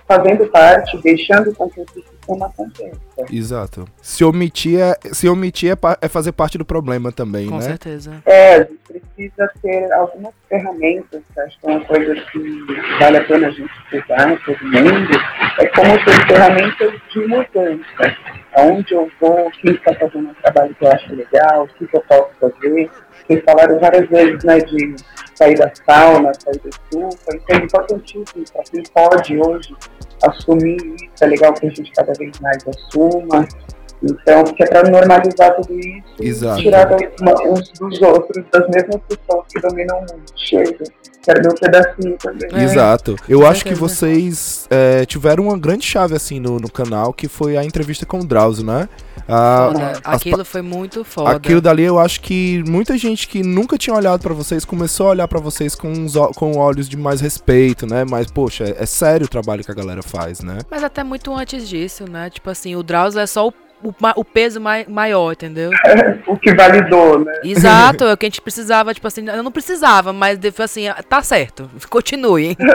[0.06, 1.84] fazendo parte, deixando com que
[2.26, 3.00] sistema aconteça.
[3.30, 3.88] Exato.
[4.02, 7.62] Se omitir é, se omitir é, é fazer parte do problema também, Com né?
[7.62, 8.22] certeza.
[8.26, 12.66] É, a gente precisa ter algumas ferramentas, que acho que é uma coisa que
[12.98, 15.10] vale a pena a gente estudar, todo mundo,
[15.58, 18.16] é como ter ferramentas de mudança.
[18.56, 21.96] Aonde eu vou, quem está fazendo um trabalho que eu acho legal, o que, que
[21.96, 22.90] eu posso fazer.
[23.26, 24.96] Vocês falaram várias vezes né, de
[25.34, 29.74] sair da sauna, sair da estufa, isso é importantíssimo para quem pode hoje
[30.22, 33.46] assumir isso, é legal que a gente cada vez mais assuma.
[34.02, 36.60] Então, que é para normalizar tudo isso Exato.
[36.60, 36.86] e tirar
[37.46, 40.22] uns dos outros, das mesmas pessoas que dominam o mundo.
[40.36, 40.84] Chega,
[41.22, 42.48] quero meu pedacinho também.
[42.52, 42.62] É.
[42.62, 43.16] Exato.
[43.26, 47.56] Eu acho que vocês é, tiveram uma grande chave assim no, no canal, que foi
[47.56, 48.86] a entrevista com o Drauzio, né?
[49.28, 51.36] Ah, Aquilo foi muito foda.
[51.36, 55.10] Aquilo dali eu acho que muita gente que nunca tinha olhado pra vocês começou a
[55.10, 58.04] olhar pra vocês com, uns com olhos de mais respeito, né?
[58.08, 60.58] Mas, poxa, é, é sério o trabalho que a galera faz, né?
[60.70, 62.30] Mas até muito antes disso, né?
[62.30, 65.70] Tipo assim, o Drauzio é só o, o, o peso mai, maior, entendeu?
[66.26, 67.32] O que validou, né?
[67.44, 70.84] Exato, é o que a gente precisava, tipo assim, eu não precisava, mas de- assim,
[71.08, 72.56] tá certo, continue.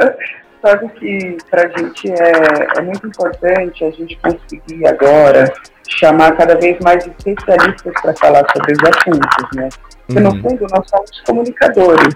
[0.62, 5.52] Sabe que pra gente é, é muito importante a gente conseguir agora
[5.90, 9.70] chamar cada vez mais especialistas para falar sobre os assuntos, né?
[10.06, 10.42] Porque no Uhum.
[10.42, 12.16] fundo nós somos comunicadores,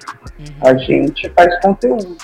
[0.63, 2.15] a gente faz conteúdo.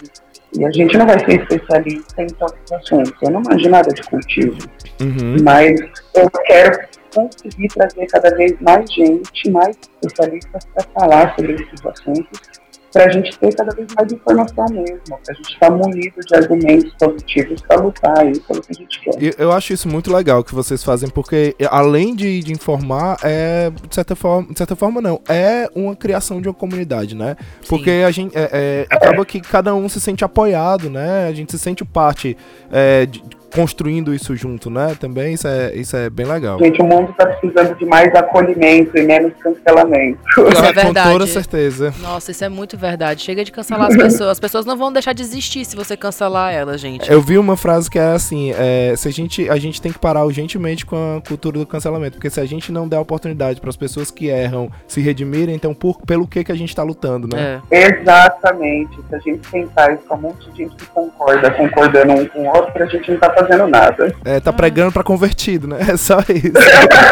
[0.58, 3.14] E a gente não vai ser especialista em todos os assuntos.
[3.22, 4.58] Eu não manjo nada de cultivo.
[5.02, 5.38] Uhum.
[5.44, 5.80] Mas
[6.14, 6.78] eu quero
[7.16, 12.42] conseguir trazer cada vez mais gente, mais especialistas para falar sobre esses assuntos,
[12.92, 16.36] para a gente ter cada vez mais informação mesmo, para a gente estar munido de
[16.36, 19.24] argumentos positivos para lutar aí pelo que a gente quer.
[19.24, 23.70] E Eu acho isso muito legal que vocês fazem, porque além de, de informar, é,
[23.88, 27.36] de certa forma, de certa forma não, é uma criação de uma comunidade, né?
[27.68, 31.28] Porque a gente é, é, acaba que cada um se sente apoiado, né?
[31.28, 32.38] A gente se sente parte
[32.72, 33.24] é, de-
[33.54, 34.96] construindo isso junto, né?
[35.00, 36.58] Também isso é, isso é bem legal.
[36.60, 40.20] Gente, o mundo está precisando de mais acolhimento e menos cancelamento.
[40.30, 41.12] Isso é Com verdade.
[41.12, 41.94] toda certeza.
[42.02, 43.22] Nossa, isso é muito verdade.
[43.22, 44.30] Chega de cancelar as pessoas.
[44.32, 47.12] As pessoas não vão deixar de existir se você cancelar elas, gente.
[47.12, 50.00] Eu vi uma frase que é assim, é, se a gente a gente tem que
[50.00, 53.70] parar urgentemente com a cultura do cancelamento, porque se a gente não der oportunidade para
[53.70, 57.28] as pessoas que erram se redimirem, então por, pelo que que a gente tá lutando,
[57.28, 57.62] né?
[57.70, 57.88] É.
[57.88, 58.96] Exatamente.
[59.10, 62.42] Se a gente sentar isso com um monte de gente que concorda, concordando um com
[62.42, 64.16] o outro, a gente não está fazendo nada.
[64.26, 65.78] É, tá pregando pra convertido, né?
[65.90, 66.54] É só isso.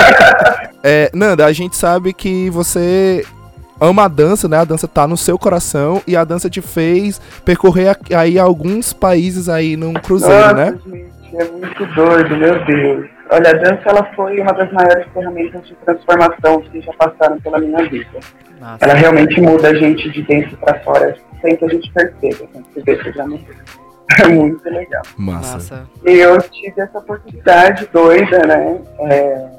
[0.83, 3.23] é, Nanda, a gente sabe que você
[3.79, 4.57] ama a dança, né?
[4.57, 8.93] A dança tá no seu coração e a dança te fez percorrer a- aí alguns
[8.93, 10.77] países aí num cruzeiro, Nossa, né?
[10.85, 13.07] gente, é muito doido, meu Deus.
[13.31, 17.59] Olha, a dança ela foi uma das maiores ferramentas de transformação que já passaram pela
[17.59, 18.19] minha vida.
[18.59, 18.77] Nossa.
[18.81, 22.61] Ela realmente muda a gente de dentro para fora, sem que a gente perceba, sem
[22.63, 23.45] que você veja já mudou.
[24.17, 25.03] É muito legal.
[25.17, 25.87] Massa.
[26.05, 28.79] E eu tive essa oportunidade doida, né?
[29.01, 29.49] É,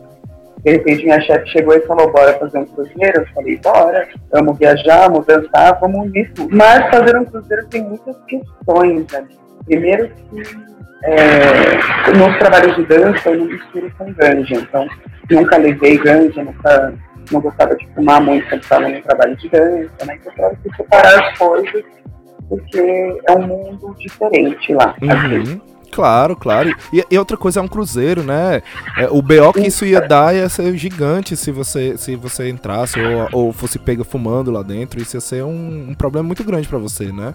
[0.65, 3.21] de repente minha chefe chegou e falou, bora fazer um cruzeiro.
[3.21, 6.55] Eu falei, bora, vamos viajar, vamos dançar, vamos tudo.
[6.55, 9.39] Mas fazer um cruzeiro tem muitas questões ali.
[9.67, 10.71] Primeiro que
[11.05, 14.87] é, nos trabalhos de dança eu não misturo com ganja, então
[15.31, 16.93] nunca levei ganja, nunca
[17.31, 20.19] não gostava de fumar muito quando estava no trabalho de dança, né?
[20.21, 21.85] Então eu que separar as coisas,
[22.51, 22.81] porque
[23.29, 24.97] é um mundo diferente lá.
[25.01, 25.61] Uhum.
[25.93, 26.75] Claro, claro.
[26.93, 28.63] E, e outra coisa é um cruzeiro, né?
[28.97, 32.99] É, o BO que isso ia dar ia ser gigante se você, se você entrasse
[33.01, 35.01] ou, ou fosse pega fumando lá dentro.
[35.01, 37.35] Isso ia ser um, um problema muito grande pra você, né?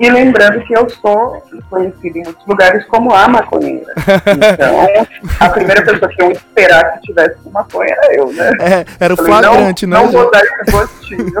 [0.00, 3.92] E lembrando que eu sou conhecida em muitos lugares como a maconheira.
[3.96, 5.06] Então,
[5.38, 8.50] a primeira pessoa que eu esperar que tivesse uma maconha era eu, né?
[8.60, 10.04] É, era o Falei, flagrante, não, né?
[10.04, 11.32] Não vou dar esse gostinho.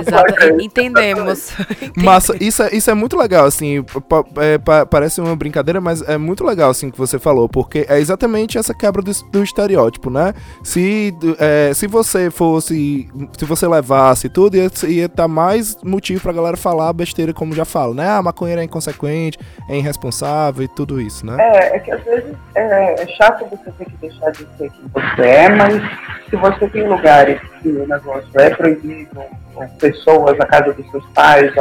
[0.00, 0.62] Exato.
[0.62, 1.52] Entendemos.
[1.96, 3.84] Massa, isso é, isso é muito legal, assim,
[4.38, 7.98] é, pa- parece uma brincadeira, mas é muito legal, assim, que você falou, porque é
[8.00, 10.32] exatamente essa quebra do, do estereótipo, né?
[10.64, 13.08] Se, é, se você fosse,
[13.38, 17.64] se você levasse tudo, ia, ia dar mais motivo pra galera falar besteira, como já
[17.90, 18.08] falo, né?
[18.08, 21.36] Ah, maconheiro é inconsequente, é irresponsável e tudo isso, né?
[21.38, 24.90] É, é que às vezes é, é chato você ter que deixar de ser quem
[24.92, 25.74] você é, mas
[26.28, 29.20] se você tem lugares que o negócio é proibido,
[29.54, 31.52] ou pessoas na casa dos seus pais,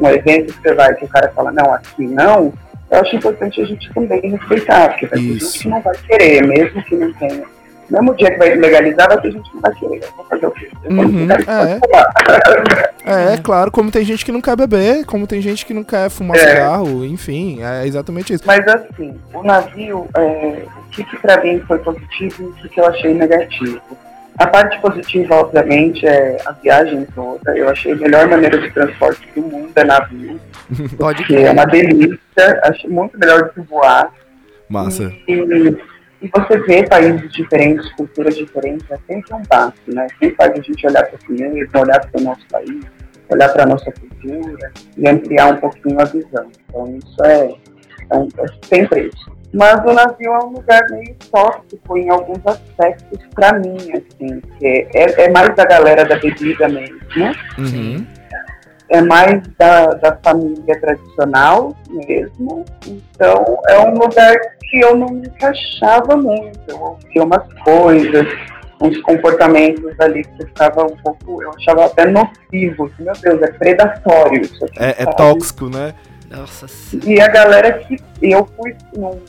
[0.00, 2.52] um evento que você vai que o cara fala, não, aqui não,
[2.90, 6.46] eu acho importante a gente também respeitar, porque vai ter gente que não vai querer,
[6.46, 7.55] mesmo que não tenha.
[7.90, 10.04] Mesmo dia que vai legalizar, vai ter gente que não vai querer.
[10.16, 10.68] Vou fazer o quê?
[10.88, 11.80] Uhum, é.
[13.04, 15.84] É, é claro, como tem gente que não quer beber, como tem gente que não
[15.84, 16.40] quer fumar É.
[16.40, 18.42] cigarro, enfim, é exatamente isso.
[18.44, 22.80] Mas assim, o navio, é, o que, que pra mim foi positivo e o que,
[22.80, 23.80] eu achei negativo?
[24.38, 27.56] A parte positiva, obviamente, é a viagem toda.
[27.56, 30.40] Eu achei a melhor maneira de transporte do mundo é navio,
[30.98, 34.12] Pode que é uma delícia, achei muito melhor do que voar.
[34.68, 35.12] Massa.
[35.28, 35.78] E, e
[36.32, 40.06] você vê países diferentes, culturas diferentes, é sempre um passo, né?
[40.20, 42.80] Sempre faz a gente olhar para si mesmo, olhar para o nosso país,
[43.28, 46.46] olhar para a nossa cultura e ampliar um pouquinho a visão.
[46.68, 47.54] Então isso é,
[48.10, 48.28] é, um,
[48.70, 49.36] é preço.
[49.52, 54.88] Mas o navio é um lugar meio tóxico em alguns aspectos para mim, assim, que
[54.94, 56.98] é, é mais da galera da bebida mesmo,
[57.58, 58.06] Uhum.
[58.88, 62.64] É mais da, da família tradicional mesmo.
[62.86, 66.60] Então é um lugar que eu não me encaixava muito.
[66.68, 68.26] Eu ouvia umas coisas,
[68.80, 72.90] uns comportamentos ali que eu ficava um pouco, eu achava até nocivo.
[72.98, 74.82] Meu Deus, é predatório isso aqui.
[74.82, 75.94] É, é tóxico, né?
[76.30, 76.66] Nossa.
[77.04, 79.20] E a galera que eu fui num,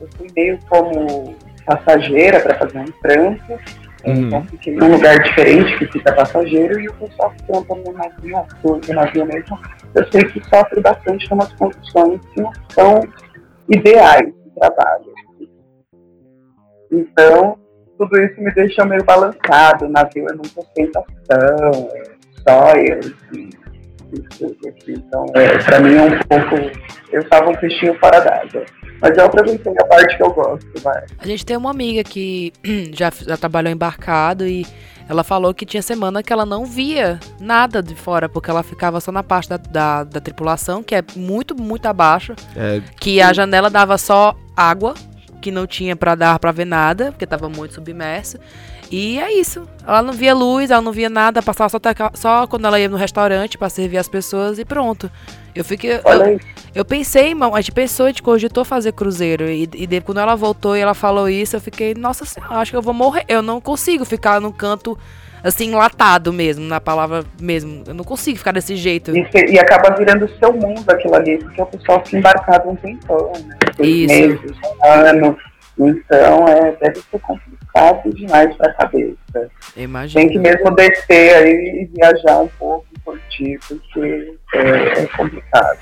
[0.00, 3.58] eu fui meio como passageira para fazer um trampo.
[4.06, 4.46] Uhum.
[4.66, 9.26] Então lugar diferente que fica passageiro e o pessoal que trampa no navio, no navio
[9.26, 9.58] mesmo,
[9.94, 13.00] eu sei que sofre bastante numas condições que não são
[13.68, 15.16] ideais de trabalho.
[16.92, 17.58] Então,
[17.98, 19.86] tudo isso me deixa meio balançado.
[19.86, 22.16] O navio é muita ostentação, é
[22.48, 23.65] joias e, e tudo assim.
[24.88, 26.78] Então, é, pra mim é um pouco.
[27.12, 28.64] Eu estava um peixinho fora d'água.
[29.00, 31.04] Mas eu aproveitei a parte que eu gosto, vai.
[31.18, 32.52] A gente tem uma amiga que
[32.94, 34.66] já, já trabalhou embarcado e
[35.08, 39.00] ela falou que tinha semana que ela não via nada de fora, porque ela ficava
[39.00, 42.34] só na parte da, da, da tripulação, que é muito, muito abaixo.
[42.56, 44.94] É, Que a janela dava só água,
[45.40, 48.38] que não tinha pra dar pra ver nada, porque tava muito submerso.
[48.90, 49.66] E é isso.
[49.86, 51.78] Ela não via luz, ela não via nada, passava só,
[52.14, 55.10] só quando ela ia no restaurante pra servir as pessoas e pronto.
[55.54, 55.94] Eu fiquei.
[55.94, 56.40] Eu,
[56.74, 59.44] eu pensei, irmão, a gente pensou, a gente cogitou fazer cruzeiro.
[59.48, 62.70] E, e de- quando ela voltou e ela falou isso, eu fiquei, nossa senhora, acho
[62.70, 63.24] que eu vou morrer.
[63.28, 64.96] Eu não consigo ficar num canto
[65.42, 67.82] assim, enlatado mesmo, na palavra mesmo.
[67.86, 69.16] Eu não consigo ficar desse jeito.
[69.16, 72.68] E, se- e acaba virando o seu mundo aquilo ali, porque o pessoal fica embarcado
[72.68, 73.56] um tempão, né?
[73.76, 74.14] Seis Isso.
[74.28, 75.38] meses, um ano.
[75.78, 77.55] Então, é, deve ser complicado
[78.14, 79.16] demais pra cabeça.
[79.76, 80.20] Eu imagino.
[80.20, 85.78] Tem que mesmo descer aí e viajar um pouco, curtir, porque é, é complicado.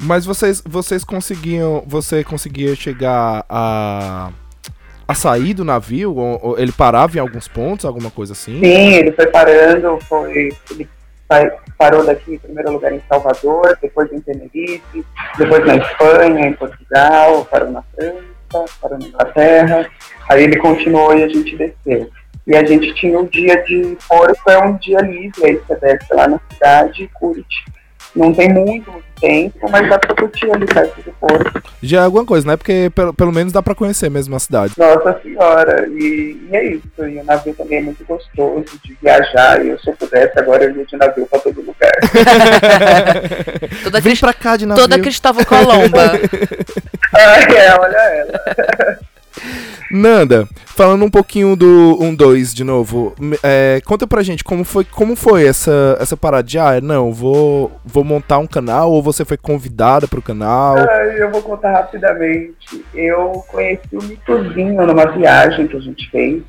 [0.00, 1.82] Mas vocês, vocês conseguiam.
[1.86, 4.30] Você conseguia chegar a.
[5.08, 6.14] a sair do navio?
[6.14, 8.60] Ou, ou ele parava em alguns pontos, alguma coisa assim?
[8.60, 10.88] Sim, ele foi parando, foi, ele
[11.26, 15.04] pa- parou daqui em primeiro lugar em Salvador, depois em Tenerife,
[15.36, 18.22] depois na Espanha, em Portugal, parou na França,
[18.80, 19.90] parou na Inglaterra,
[20.28, 22.10] aí ele continuou e a gente desceu.
[22.46, 26.28] E a gente tinha o dia de Porto, é um dia livre, aí desce lá
[26.28, 27.64] na cidade curte.
[28.14, 31.62] Não tem muito, muito tempo, mas dá pra curtir ali perto do Porto.
[31.82, 32.56] Já é alguma coisa, né?
[32.56, 34.74] Porque pelo, pelo menos dá pra conhecer mesmo a cidade.
[34.76, 36.88] Nossa senhora, e, e é isso.
[36.98, 39.64] E o navio também é muito gostoso de viajar.
[39.64, 41.92] E eu, se eu pudesse, agora eu ia de navio pra todo lugar.
[43.84, 44.20] Toda, Vem Crist...
[44.20, 44.82] pra cá de navio.
[44.82, 46.12] Toda Cristóvão Colomba.
[47.14, 48.98] Ai, é, olha ela.
[49.90, 55.16] Nanda, falando um pouquinho do 1-2 de novo, é, conta pra gente como foi, como
[55.16, 59.36] foi essa, essa parada de, ah, não, vou, vou montar um canal, ou você foi
[59.36, 60.76] convidada pro canal?
[60.76, 62.84] Ai, eu vou contar rapidamente.
[62.94, 66.42] Eu conheci o Mitozinho numa viagem que a gente fez.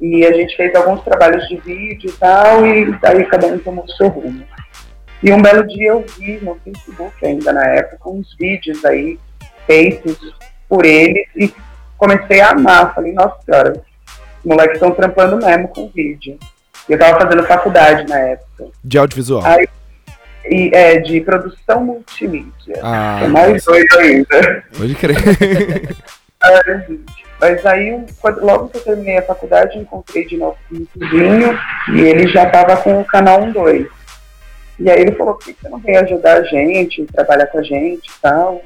[0.00, 3.86] E a gente fez alguns trabalhos de vídeo e tal, e aí cada um tomou
[3.88, 4.42] seu rumo.
[5.22, 9.18] E um belo dia eu vi no Facebook ainda na época uns vídeos aí
[9.64, 10.34] feitos
[10.68, 11.54] por eles e
[12.02, 12.92] comecei a amar.
[12.94, 16.36] Falei, nossa senhora, os moleques estão trampando mesmo com vídeo.
[16.88, 18.66] Eu tava fazendo faculdade na época.
[18.82, 19.44] De audiovisual.
[19.44, 19.68] Aí,
[20.44, 22.80] e, é, de produção multimídia.
[22.82, 24.64] Ah, é mais doido ainda.
[24.76, 25.16] Pode crer.
[27.40, 31.58] Mas aí, quando, logo que eu terminei a faculdade, encontrei de novo um vizinho
[31.92, 33.86] e ele já estava com o canal 1-2.
[34.78, 37.62] E aí ele falou, por que você não vem ajudar a gente, trabalhar com a
[37.62, 38.62] gente e tal?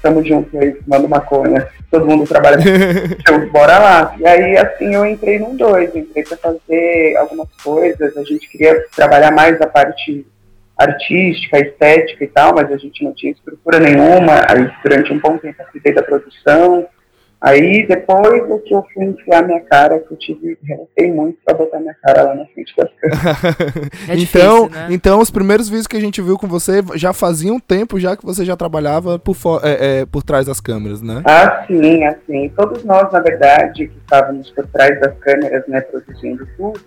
[0.00, 2.56] Estamos juntos aí, fumando maconha, todo mundo trabalha
[3.28, 4.16] eu, bora lá.
[4.18, 8.82] E aí, assim, eu entrei num dois, entrei para fazer algumas coisas, a gente queria
[8.96, 10.26] trabalhar mais a parte
[10.74, 14.40] artística, estética e tal, mas a gente não tinha estrutura nenhuma.
[14.48, 16.88] Aí, durante um bom tempo, eu cuidei da produção.
[17.40, 21.54] Aí, depois é que eu fui enfiar minha cara, que eu tive, relutei muito pra
[21.54, 23.90] botar minha cara lá na frente das câmeras.
[24.10, 24.88] é então, né?
[24.90, 28.26] então, os primeiros vídeos que a gente viu com você já faziam tempo já que
[28.26, 31.22] você já trabalhava por, é, é, por trás das câmeras, né?
[31.24, 32.50] Ah, sim, assim.
[32.54, 36.80] Todos nós, na verdade, que estávamos por trás das câmeras, né, produzindo tudo,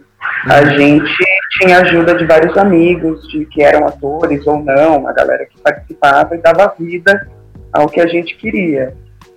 [0.47, 0.77] a uhum.
[0.77, 1.15] gente
[1.59, 6.35] tinha ajuda de vários amigos, de que eram atores ou não, a galera que participava
[6.35, 7.27] e dava vida
[7.71, 8.93] ao que a gente queria.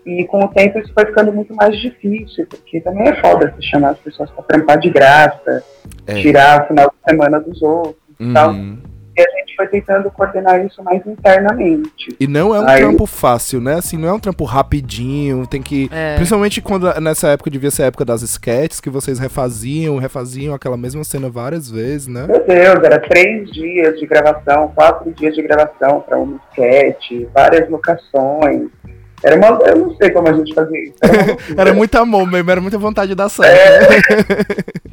[0.07, 3.63] E com o tempo isso foi ficando muito mais difícil, porque também é foda você
[3.67, 5.65] chamar as pessoas para trampar de graça,
[6.07, 6.15] é.
[6.23, 8.31] tirar o final de semana dos outros uhum.
[8.31, 8.55] e tal.
[8.55, 12.15] E a gente foi tentando coordenar isso mais internamente.
[12.21, 12.83] E não é um Aí...
[12.83, 13.75] trampo fácil, né?
[13.75, 15.89] Assim, não é um trampo rapidinho, tem que.
[15.91, 16.17] É.
[16.17, 20.77] Principalmente quando nessa época devia ser a época das sketches, que vocês refaziam, refaziam aquela
[20.77, 22.27] mesma cena várias vezes, né?
[22.29, 27.69] Meu Deus, era três dias de gravação, quatro dias de gravação para uma sketch, várias
[27.71, 28.69] locações.
[29.23, 30.95] Era uma, eu não sei como a gente fazia isso.
[31.03, 33.51] Era, era muito amor mesmo, era muita vontade de dar certo.
[33.51, 34.03] É, né?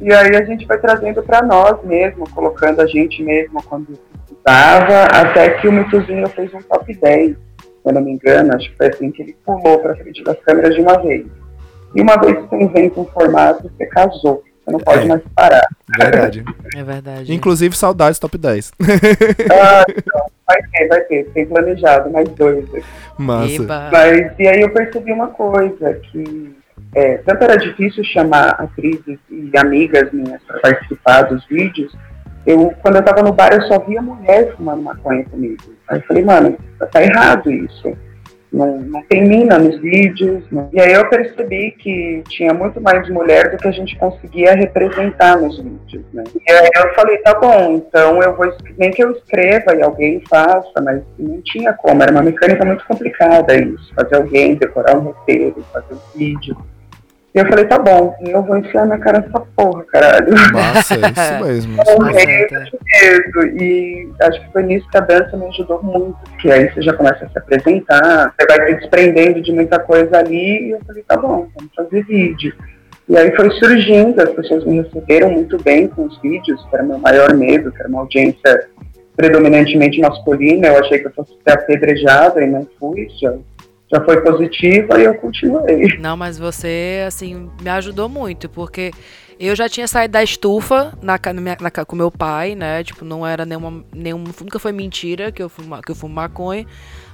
[0.00, 3.98] e aí a gente foi trazendo para nós mesmo, colocando a gente mesmo quando
[4.36, 7.36] estava, até que o Mituzinho fez um top 10, se
[7.84, 10.74] eu não me engano, acho que foi assim que ele pulou para frente das câmeras
[10.74, 11.26] de uma vez.
[11.94, 14.42] E uma vez que você inventa um formato, você casou.
[14.64, 15.06] Você não pode é.
[15.06, 15.66] mais parar.
[15.98, 16.44] Verdade.
[16.74, 17.34] É verdade.
[17.34, 18.72] Inclusive, saudades top 10.
[19.52, 21.24] ah, então, vai ter, vai ter.
[21.32, 22.66] Tem planejado mais dois.
[23.18, 23.90] Massa.
[23.92, 26.56] Mas, e aí eu percebi uma coisa, que
[26.94, 31.94] é, tanto era difícil chamar atrizes e amigas minhas para participar dos vídeos,
[32.46, 35.62] eu, quando eu tava no bar, eu só via mulher fumando maconha comigo.
[35.88, 36.58] Aí eu falei, mano,
[36.90, 37.96] tá errado isso
[38.54, 40.44] não, não tem mina nos vídeos.
[40.50, 40.68] Né?
[40.72, 45.36] E aí eu percebi que tinha muito mais mulher do que a gente conseguia representar
[45.36, 46.04] nos vídeos.
[46.12, 46.22] Né?
[46.48, 48.46] E aí eu falei, tá bom, então eu vou
[48.78, 52.86] nem que eu escreva e alguém faça, mas não tinha como, era uma mecânica muito
[52.86, 56.56] complicada isso, fazer alguém decorar um roteiro, fazer um vídeo.
[57.34, 60.32] E eu falei, tá bom, eu vou enfiar minha cara nessa porra, caralho.
[60.52, 61.82] Massa, é isso mesmo.
[62.94, 66.16] É E acho que foi nisso que a dança me ajudou muito.
[66.30, 70.18] Porque aí você já começa a se apresentar, você vai se desprendendo de muita coisa
[70.18, 70.68] ali.
[70.68, 72.54] E eu falei, tá bom, vamos fazer vídeo.
[73.08, 76.84] E aí foi surgindo, as pessoas me receberam muito bem com os vídeos, que era
[76.84, 78.68] meu maior medo, que era uma audiência
[79.16, 80.68] predominantemente masculina.
[80.68, 83.34] Eu achei que eu fosse ser apedrejada e não fui, já
[83.94, 85.96] já foi positiva e eu continuei.
[85.98, 88.90] Não, mas você, assim, me ajudou muito, porque
[89.38, 92.82] eu já tinha saído da estufa na, na, na, com meu pai, né?
[92.82, 94.24] Tipo, não era nenhuma, nenhuma.
[94.40, 96.66] Nunca foi mentira que eu fumo, que eu fumo maconha.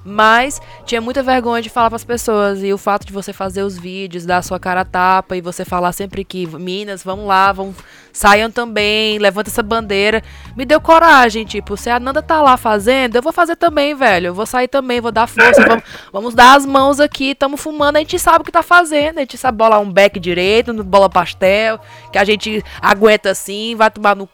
[0.04, 2.62] Mas tinha muita vergonha de falar para as pessoas.
[2.62, 5.40] E o fato de você fazer os vídeos, dar a sua cara a tapa e
[5.40, 7.76] você falar sempre que, Minas, vamos lá, vamos,
[8.12, 10.22] saiam também, levanta essa bandeira.
[10.56, 14.28] Me deu coragem, tipo, se a Nanda tá lá fazendo, eu vou fazer também, velho.
[14.28, 17.96] Eu vou sair também, vou dar força, vamos, vamos dar as mãos aqui, estamos fumando,
[17.96, 21.10] a gente sabe o que tá fazendo, a gente sabe bolar um back direito, bola
[21.10, 21.78] pastel,
[22.12, 24.28] que a gente aguenta assim, vai tomar no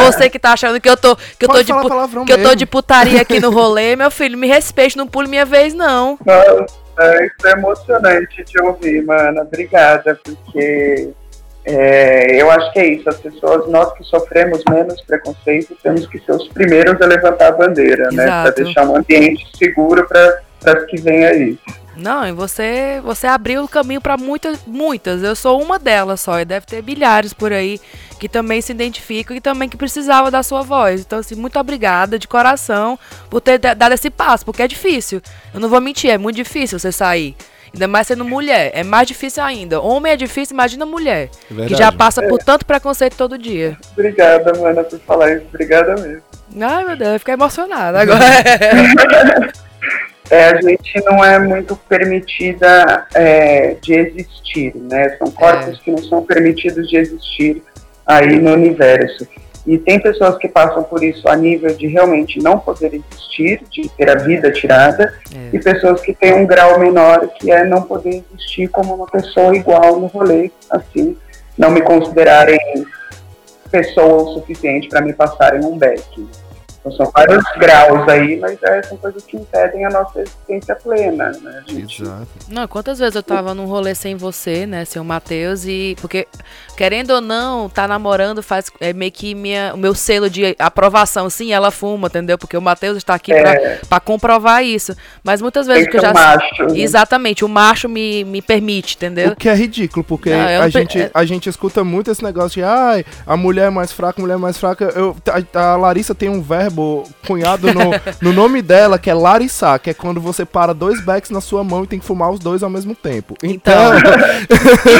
[0.00, 1.72] você que tá achando que eu tô que eu tô, de,
[2.26, 5.44] que eu tô de putaria aqui no rolê, meu filho, me respeite, não pule minha
[5.44, 6.18] vez, não.
[6.98, 9.42] é, isso é emocionante de ouvir, mano.
[9.42, 11.10] Obrigada, porque
[11.64, 13.08] é, eu acho que é isso.
[13.08, 17.52] As pessoas, nós que sofremos menos preconceito, temos que ser os primeiros a levantar a
[17.52, 18.16] bandeira, Exato.
[18.16, 18.42] né?
[18.42, 20.40] Pra deixar um ambiente seguro para
[20.86, 21.58] que vêm aí.
[21.96, 25.22] Não, e você, você abriu o caminho para muitas, muitas.
[25.22, 27.80] Eu sou uma delas só, e deve ter milhares por aí
[28.18, 31.02] que também se identificam e também que precisava da sua voz.
[31.02, 32.98] Então, assim, muito obrigada de coração
[33.28, 35.20] por ter dado esse passo, porque é difícil.
[35.52, 37.36] Eu não vou mentir, é muito difícil você sair.
[37.72, 39.80] Ainda mais sendo mulher, é mais difícil ainda.
[39.80, 43.76] Homem é difícil, imagina mulher, é que já passa por tanto preconceito todo dia.
[43.92, 45.46] Obrigada, mana, por falar isso.
[45.48, 46.22] Obrigada mesmo.
[46.60, 48.24] Ai, meu Deus, eu fiquei emocionada agora.
[50.30, 55.16] é, a gente não é muito permitida é, de existir, né?
[55.18, 55.80] São corpos é.
[55.82, 57.62] que não são permitidos de existir
[58.06, 59.26] aí no universo.
[59.66, 63.88] E tem pessoas que passam por isso a nível de realmente não poder existir, de
[63.88, 65.56] ter a vida tirada, é.
[65.56, 69.56] e pessoas que têm um grau menor, que é não poder existir como uma pessoa
[69.56, 71.16] igual no rolê, assim,
[71.56, 72.58] não me considerarem
[73.70, 76.04] pessoa o suficiente para me passarem um back.
[76.86, 81.32] Então, são vários graus aí, mas é, são coisas que impedem a nossa existência plena,
[81.40, 81.62] né?
[81.66, 82.02] Gente?
[82.02, 82.26] Exato.
[82.48, 85.96] Não, quantas vezes eu tava num rolê sem você, né, sem o Matheus, e.
[85.98, 86.28] Porque,
[86.76, 91.30] querendo ou não, tá namorando faz é, meio que minha, o meu selo de aprovação.
[91.30, 92.36] Sim, ela fuma, entendeu?
[92.36, 93.40] Porque o Matheus está aqui É.
[93.42, 94.94] pra, pra comprovar isso.
[95.22, 96.12] Mas muitas vezes Tem que eu já.
[96.12, 96.64] macho.
[96.64, 96.78] né?
[96.78, 99.30] Exatamente, o macho me, me permite, entendeu?
[99.30, 102.50] O que é ridículo, porque Não, a, não gente, a gente escuta muito esse negócio
[102.60, 104.84] de ai, a mulher é mais fraca, a mulher é mais fraca.
[104.94, 105.16] Eu,
[105.54, 106.73] a, a Larissa tem um verbo
[107.26, 111.30] cunhado no, no nome dela, que é larissar, que é quando você para dois backs
[111.30, 113.34] na sua mão e tem que fumar os dois ao mesmo tempo.
[113.42, 113.92] Então,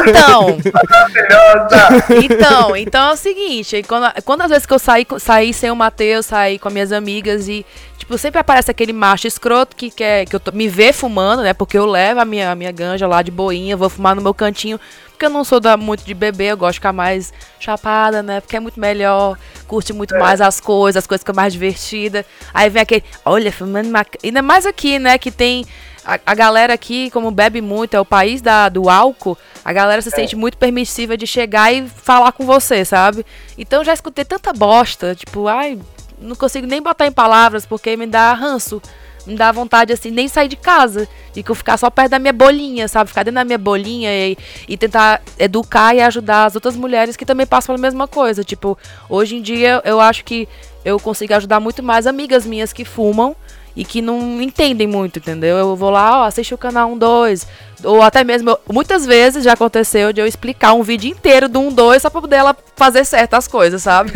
[0.07, 2.05] Então, Maravilhosa!
[2.23, 5.77] então, então é o seguinte, quando, quando às vezes que eu saí, saí sem o
[5.77, 7.65] Matheus, saí com as minhas amigas e,
[7.99, 11.53] tipo, sempre aparece aquele macho escroto que quer que eu tô- me vê fumando, né?
[11.53, 14.35] Porque eu levo a minha, a minha ganja lá de boinha, vou fumar no meu
[14.35, 14.79] cantinho.
[15.15, 18.41] Porque eu não sou da, muito de beber, eu gosto de ficar mais chapada, né?
[18.41, 19.39] Porque é muito melhor,
[19.69, 22.27] curte muito mais as coisas, as coisas ficam mais divertidas.
[22.53, 24.19] Aí vem aquele, olha, fumando maca...
[24.25, 25.17] Ainda mais aqui, né?
[25.17, 25.65] Que tem.
[26.05, 30.03] A, a galera aqui, como bebe muito, é o país da, do álcool, a galera
[30.03, 33.25] se sente muito permissiva de chegar e falar com você, sabe?
[33.57, 35.79] Então já escutei tanta bosta, tipo, ai,
[36.19, 38.83] não consigo nem botar em palavras porque me dá ranço.
[39.27, 41.09] Me dá vontade, assim, nem sair de casa.
[41.33, 43.09] De que eu ficar só perto da minha bolinha, sabe?
[43.09, 44.37] Ficar dentro da minha bolinha e,
[44.69, 48.45] e tentar educar e ajudar as outras mulheres que também passam pela mesma coisa.
[48.45, 50.49] Tipo, hoje em dia eu acho que
[50.85, 53.35] eu consigo ajudar muito mais amigas minhas que fumam
[53.77, 55.57] e que não entendem muito, entendeu?
[55.57, 57.47] Eu vou lá, ó, assiste o canal 1, 2.
[57.85, 61.73] Ou até mesmo, muitas vezes já aconteceu de eu explicar um vídeo inteiro do 1,
[61.73, 64.13] 2 só pra poder ela fazer certas coisas, sabe?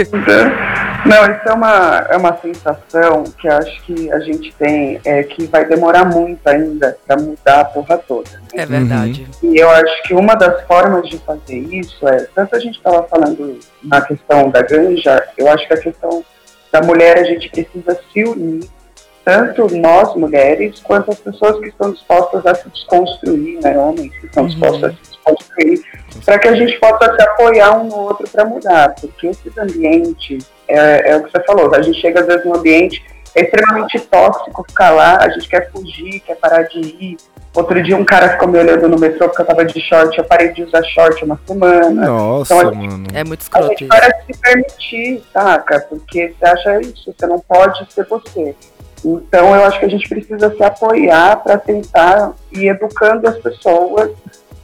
[1.07, 5.23] Não, isso é uma, é uma sensação que eu acho que a gente tem, é
[5.23, 8.31] que vai demorar muito ainda para mudar a porra toda.
[8.31, 8.63] né?
[8.63, 9.27] É verdade.
[9.43, 13.03] E eu acho que uma das formas de fazer isso é, tanto a gente estava
[13.05, 16.25] falando na questão da ganja, eu acho que a questão
[16.73, 18.69] da mulher a gente precisa se unir,
[19.25, 24.27] tanto nós mulheres, quanto as pessoas que estão dispostas a se desconstruir, né, homens que
[24.27, 25.83] estão dispostos a se desconstruir,
[26.25, 30.47] para que a gente possa se apoiar um no outro para mudar, porque esses ambientes,
[30.67, 33.03] é, é o que você falou, a gente chega às vezes num ambiente
[33.35, 37.17] é extremamente tóxico ficar lá, a gente quer fugir, quer parar de ir.
[37.55, 40.25] Outro dia um cara ficou me olhando no metrô porque eu tava de short, eu
[40.25, 42.07] parei de usar short uma semana.
[42.07, 43.07] nossa, Então, a mano.
[43.15, 43.89] É muito A escroto gente isso.
[43.89, 45.81] para de se permitir, saca?
[45.89, 48.55] Porque você acha isso, você não pode ser você.
[49.05, 54.11] Então eu acho que a gente precisa se apoiar para tentar ir educando as pessoas.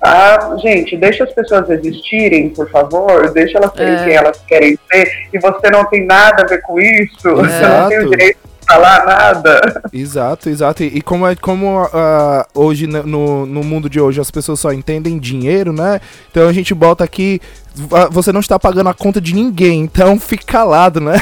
[0.01, 4.05] A, gente, deixa as pessoas existirem, por favor, deixa elas serem É.
[4.05, 7.89] quem elas querem ser, e você não tem nada a ver com isso, você não
[7.89, 8.11] tem o Exato.
[8.11, 9.83] direito de falar nada.
[9.93, 10.83] Exato, exato.
[10.83, 14.61] E, e como é como ah, hoje né, no, no mundo de hoje as pessoas
[14.61, 16.01] só entendem dinheiro, né?
[16.31, 17.64] Então a gente bota aqui, ah,
[18.11, 21.15] você não está pagando a conta de ninguém, então fique calado, né?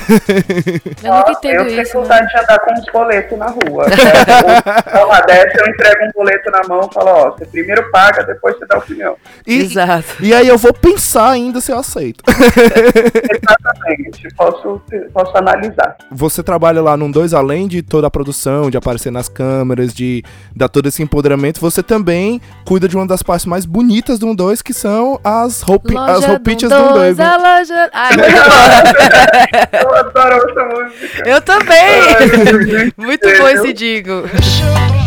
[1.03, 2.03] Eu nunca entendo eu tenho isso, né?
[2.03, 3.89] vontade de andar com uns boletos na rua.
[3.89, 5.05] Né?
[5.05, 8.59] Uma dessa eu entrego um boleto na mão e falo, ó, você primeiro paga, depois
[8.59, 9.17] você dá opinião.
[9.47, 10.05] E, Exato.
[10.21, 12.23] e aí eu vou pensar ainda se eu aceito.
[12.29, 14.81] Exatamente, posso,
[15.13, 15.97] posso analisar.
[16.11, 20.23] Você trabalha lá num dois além de toda a produção, de aparecer nas câmeras, de
[20.55, 24.35] dar todo esse empoderamento, você também cuida de uma das partes mais bonitas do um
[24.35, 25.95] dois, que são as, roupi
[26.43, 27.17] do um dois.
[27.17, 27.91] dois, a loja...
[27.93, 28.13] Ai,
[29.83, 31.29] Eu adoro essa música.
[31.29, 31.79] eu também!
[31.79, 34.25] Ai, Muito bom esse digo.
[34.27, 35.03] Explanar.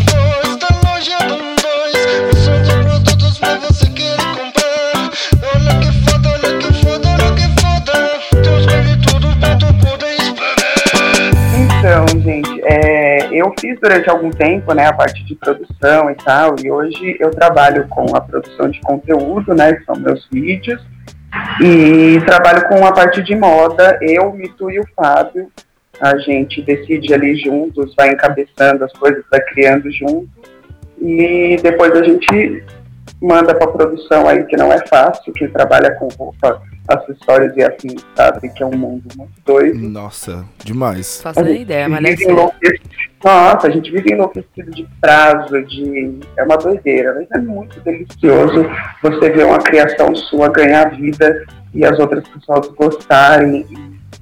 [11.78, 16.56] Então, gente, é, eu fiz durante algum tempo, né, a parte de produção e tal,
[16.62, 20.82] e hoje eu trabalho com a produção de conteúdo, né, que são meus vídeos,
[21.62, 25.50] e trabalho com a parte de moda, eu, Mitu e o Fábio,
[26.00, 30.28] a gente decide ali juntos, vai encabeçando as coisas, vai criando junto,
[31.00, 32.64] e depois a gente
[33.20, 38.04] manda para produção aí, que não é fácil, que trabalha com roupa, acessórios e afins,
[38.14, 39.78] sabe, que é um mundo muito doido.
[39.88, 41.20] Nossa, demais.
[41.22, 43.05] Faço nem ideia, mas enlouquecido.
[43.24, 46.20] Nossa, a gente vive enlouquecido de prazo, de.
[46.36, 48.66] É uma doideira, mas é muito delicioso
[49.02, 51.44] você ver uma criação sua ganhar vida
[51.74, 53.66] e as outras pessoas gostarem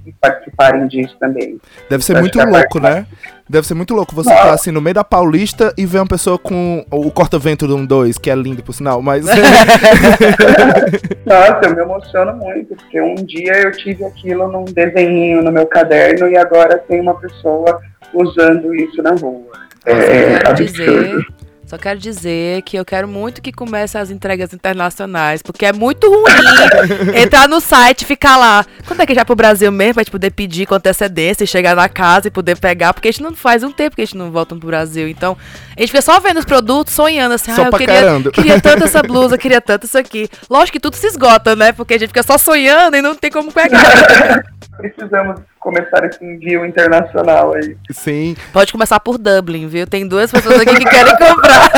[0.07, 1.59] e, participarem disso também.
[1.89, 3.07] Deve ser Acho muito louco, parte né?
[3.49, 4.37] Deve ser muito louco você Não.
[4.37, 7.85] tá assim no meio da Paulista e ver uma pessoa com o corta-vento do um
[7.85, 9.25] dois, que é lindo por sinal, mas
[11.27, 15.67] Nossa, eu me emociono muito, porque um dia eu tive aquilo num desenhinho no meu
[15.67, 17.81] caderno e agora tem uma pessoa
[18.15, 19.53] usando isso na rua.
[19.85, 21.27] É, quero absurdo.
[21.67, 26.09] Só quero dizer que eu quero muito que comece as entregas internacionais, porque é muito
[26.09, 28.67] ruim entrar no site e ficar lá.
[28.87, 31.75] Quando é que já pro Brasil mesmo, pra gente poder pedir com antecedência e chegar
[31.75, 34.17] na casa e poder pegar, porque a gente não faz um tempo que a gente
[34.17, 35.09] não volta pro Brasil.
[35.09, 35.37] Então,
[35.77, 38.61] a gente fica só vendo os produtos, sonhando assim, Só ah, eu paquerando." queria, queria
[38.61, 40.29] tanto essa blusa, queria tanto isso aqui.
[40.51, 41.73] Lógico que tudo se esgota, né?
[41.73, 44.45] Porque a gente fica só sonhando e não tem como pegar.
[44.77, 47.77] Precisamos começar esse envio internacional aí.
[47.91, 48.37] Sim.
[48.53, 49.87] Pode começar por Dublin, viu?
[49.87, 51.71] Tem duas pessoas aqui que querem comprar.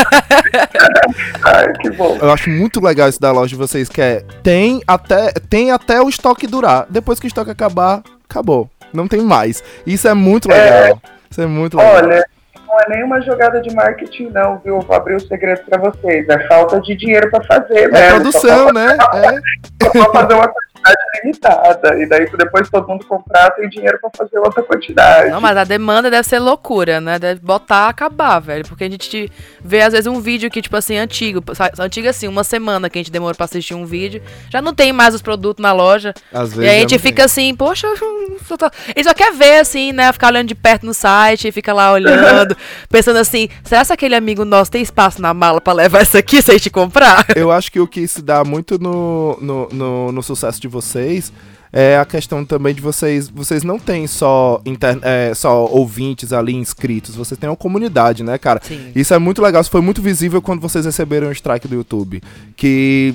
[1.45, 2.19] Ai, que bom.
[2.21, 6.01] Eu acho muito legal isso da loja de vocês, que é tem até, tem até
[6.01, 6.87] o estoque durar.
[6.89, 8.71] Depois que o estoque acabar, acabou.
[8.93, 9.63] Não tem mais.
[9.87, 11.01] Isso é muito legal.
[11.31, 11.97] Isso é muito legal.
[11.97, 12.25] Olha,
[12.67, 14.81] não é nenhuma jogada de marketing, não, viu?
[14.81, 16.29] Vou abrir o segredo pra vocês.
[16.29, 18.09] É falta de dinheiro pra fazer, né?
[18.09, 18.97] é produção, né?
[19.15, 19.85] É.
[19.85, 20.53] Só pra fazer uma
[20.87, 22.03] quantidade limitada.
[22.03, 25.31] E daí, depois todo mundo comprar, tem dinheiro pra fazer outra quantidade.
[25.31, 27.19] Não, mas a demanda deve ser loucura, né?
[27.19, 28.65] Deve botar, acabar, velho.
[28.69, 29.31] Porque a gente
[29.63, 31.43] vê, às vezes, um vídeo que, tipo assim, antigo.
[31.79, 34.23] Antigo assim, uma semana que a gente demora pra assistir um vídeo.
[34.51, 36.15] Já não tem mais os produtos na loja.
[36.33, 37.89] Às E vezes aí a gente fica assim, poxa,
[38.47, 40.13] só tá- ele só quer ver, assim, né?
[40.13, 42.57] Ficar olhando de perto no site, fica lá olhando,
[42.91, 46.41] pensando assim, será que aquele amigo nosso tem espaço na mala pra levar isso aqui
[46.43, 47.25] se a gente comprar?
[47.35, 51.33] Eu acho que o que se dá muito no, no, no, no sucesso de vocês
[51.73, 53.29] é a questão também de vocês.
[53.29, 58.39] Vocês não têm só, inter- é, só ouvintes ali inscritos, vocês têm uma comunidade, né,
[58.39, 58.61] cara?
[58.63, 58.93] Sim.
[58.95, 62.23] Isso é muito legal, isso foi muito visível quando vocês receberam o strike do YouTube.
[62.57, 63.15] Que,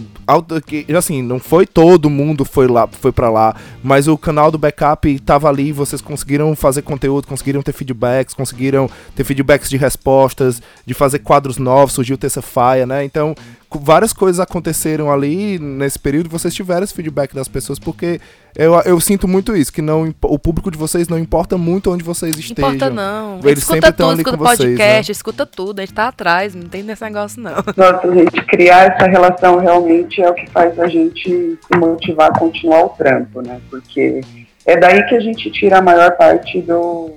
[0.67, 4.57] que, assim, não foi todo mundo foi lá, foi para lá, mas o canal do
[4.59, 10.61] backup tava ali, vocês conseguiram fazer conteúdo, conseguiram ter feedbacks, conseguiram ter feedbacks de respostas,
[10.85, 13.03] de fazer quadros novos, surgiu o Terça Faia, né?
[13.03, 13.33] Então,
[13.79, 18.19] várias coisas aconteceram ali nesse período, vocês tiveram esse feedback das pessoas, porque
[18.55, 22.03] eu, eu sinto muito isso, que não o público de vocês não importa muito onde
[22.03, 22.73] vocês estejam.
[22.73, 23.39] Importa não.
[23.43, 24.65] Eles escuta sempre tão tudo, ali escuta com vocês, né?
[24.77, 25.79] podcast, escuta tudo.
[25.79, 27.55] A gente tá atrás, não tem nesse negócio, não.
[27.77, 32.39] Nossa, gente, criar essa relação realmente é o que faz a gente se motivar a
[32.39, 33.61] continuar o trampo, né?
[33.69, 34.21] Porque
[34.65, 37.11] é daí que a gente tira a maior parte do,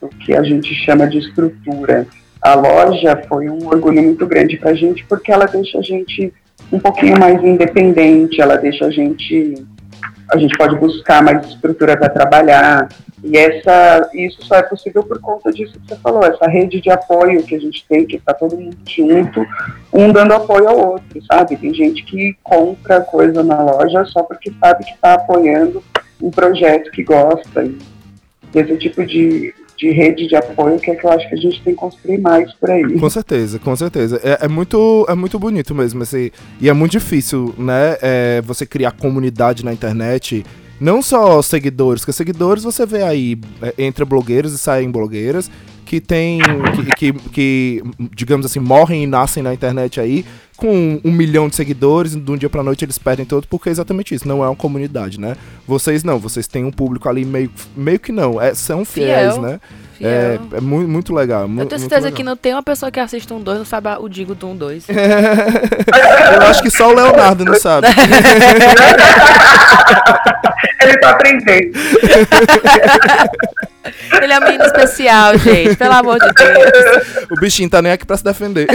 [0.00, 2.06] do que a gente chama de estrutura.
[2.42, 6.32] A loja foi um orgulho muito grande pra gente porque ela deixa a gente
[6.72, 9.54] um pouquinho mais independente, ela deixa a gente
[10.32, 12.88] a gente pode buscar mais estrutura para trabalhar.
[13.22, 16.90] E essa, isso só é possível por conta disso que você falou, essa rede de
[16.90, 19.46] apoio que a gente tem, que está todo mundo junto,
[19.92, 21.56] um dando apoio ao outro, sabe?
[21.56, 25.84] Tem gente que compra coisa na loja só porque sabe que está apoiando
[26.20, 27.64] um projeto que gosta.
[27.64, 27.78] E
[28.54, 31.60] esse tipo de, de rede de apoio que é que eu acho que a gente
[31.62, 33.00] tem que construir mais por aí.
[33.00, 34.20] Com certeza, com certeza.
[34.22, 36.04] É, é muito, é muito bonito mesmo.
[36.04, 37.96] Esse, e é muito difícil, né?
[38.00, 40.44] é, você criar comunidade na internet.
[40.80, 45.50] Não só seguidores, porque seguidores você vê aí, é, entra blogueiros e saem blogueiras,
[45.92, 46.40] que tem.
[46.96, 47.82] Que, que, que,
[48.14, 50.24] digamos assim, morrem e nascem na internet aí,
[50.56, 53.72] com um milhão de seguidores, de um dia pra noite eles perdem todos, porque é
[53.72, 55.36] exatamente isso, não é uma comunidade, né?
[55.66, 59.42] Vocês não, vocês têm um público ali meio, meio que não, é, são fiéis, Fiel.
[59.42, 59.60] né?
[60.00, 61.42] É, é muito, muito legal.
[61.42, 62.16] Eu tenho certeza legal.
[62.16, 64.56] que não tem uma pessoa que assiste um 2 não sabe o digo do um
[64.56, 64.86] 2.
[64.88, 67.88] Eu acho que só o Leonardo não sabe.
[70.82, 71.72] Ele tá aprendendo.
[74.22, 75.76] Ele é um menino especial, gente.
[75.76, 77.26] Pelo amor de Deus.
[77.30, 78.68] O bichinho tá nem aqui pra se defender.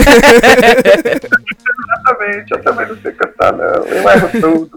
[1.80, 3.64] Exatamente, eu também não sei cantar, não.
[3.64, 4.70] Eu erro tudo.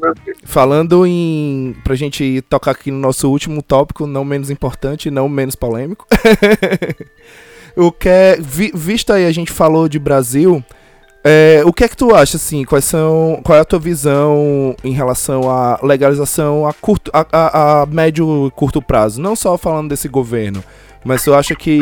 [0.46, 1.76] Falando em.
[1.84, 6.08] Pra gente tocar aqui no nosso último tópico, não menos importante não menos polêmico.
[7.76, 8.38] o que é.
[8.40, 10.64] vi- visto aí, a gente falou de Brasil.
[11.24, 12.64] É, o que é que tu acha, assim?
[12.66, 17.82] Quais são, qual é a tua visão em relação à legalização a, curto, a, a-
[17.82, 19.22] a médio e curto prazo?
[19.22, 20.64] Não só falando desse governo,
[21.04, 21.80] mas tu acha que.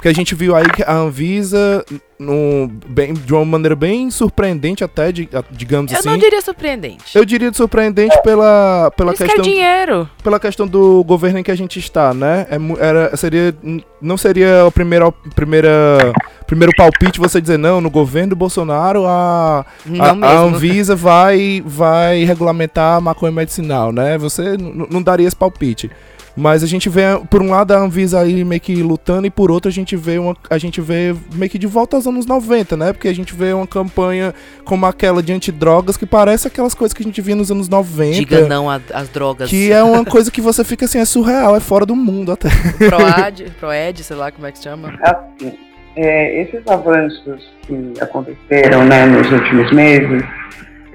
[0.00, 1.84] Porque a gente viu aí que a Anvisa,
[2.18, 6.08] num, bem, de uma maneira bem surpreendente, até, de- digamos Eu assim.
[6.08, 7.04] não diria surpreendente.
[7.14, 10.08] Eu diria de surpreendente pela, pela, Eles querem questão, dinheiro.
[10.24, 12.46] pela questão do governo em que a gente está, né?
[12.50, 13.54] É, era, seria,
[14.00, 16.14] não seria o primeiro, primeira,
[16.46, 19.66] primeiro palpite você dizer, não, no governo do Bolsonaro a,
[19.98, 20.38] a, a.
[20.40, 24.16] Anvisa vai, vai regulamentar a maconha medicinal, né?
[24.16, 25.90] Você não daria esse palpite.
[26.36, 29.50] Mas a gente vê, por um lado, a Anvisa aí meio que lutando, e por
[29.50, 30.36] outro a gente vê uma.
[30.48, 32.92] A gente vê meio que de volta aos anos 90, né?
[32.92, 37.02] Porque a gente vê uma campanha como aquela de antidrogas que parece aquelas coisas que
[37.02, 38.16] a gente via nos anos 90.
[38.16, 39.50] Diga não às drogas.
[39.50, 42.48] Que é uma coisa que você fica assim, é surreal, é fora do mundo até.
[42.88, 44.98] Proad, Proed, sei lá como é que se chama.
[45.02, 45.52] assim,
[45.96, 50.22] é, esses avanços que aconteceram né, nos últimos meses,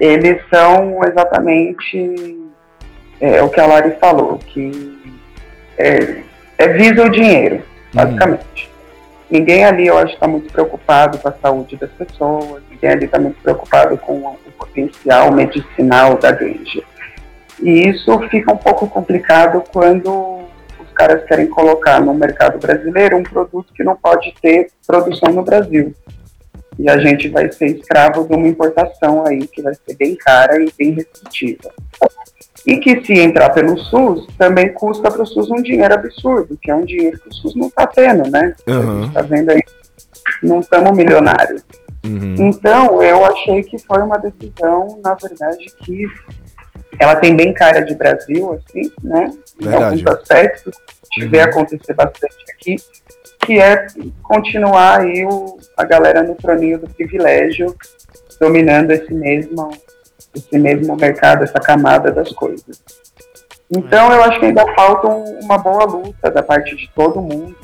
[0.00, 2.36] eles são exatamente
[3.20, 4.95] é, o que a Lari falou, que
[5.78, 6.22] é,
[6.58, 7.62] é visa o dinheiro,
[7.92, 8.70] basicamente.
[9.30, 13.18] ninguém ali, eu acho, está muito preocupado com a saúde das pessoas, ninguém ali está
[13.18, 16.82] muito preocupado com o potencial medicinal da ganja.
[17.60, 20.44] E isso fica um pouco complicado quando
[20.78, 25.42] os caras querem colocar no mercado brasileiro um produto que não pode ter produção no
[25.42, 25.94] Brasil.
[26.78, 30.62] E a gente vai ser escravo de uma importação aí que vai ser bem cara
[30.62, 31.72] e bem restritiva.
[32.66, 36.70] E que se entrar pelo SUS, também custa para o SUS um dinheiro absurdo, que
[36.70, 38.54] é um dinheiro que o SUS não está tendo, né?
[38.66, 39.62] Gente está vendo aí,
[40.42, 41.62] não estamos milionários.
[42.04, 42.34] Uhum.
[42.38, 46.06] Então, eu achei que foi uma decisão, na verdade, que
[46.98, 49.30] ela tem bem cara de Brasil, assim, né?
[49.60, 49.84] Em Verdade.
[49.84, 51.44] alguns aspectos, a gente vê Uhum.
[51.44, 52.76] acontecer bastante aqui,
[53.44, 53.86] que é
[54.22, 57.74] continuar aí o, a galera no troninho do privilégio,
[58.40, 59.70] dominando esse mesmo,
[60.36, 62.82] esse mesmo mercado, essa camada das coisas.
[63.70, 67.56] Então, eu acho que ainda falta um- uma boa luta da parte de todo mundo,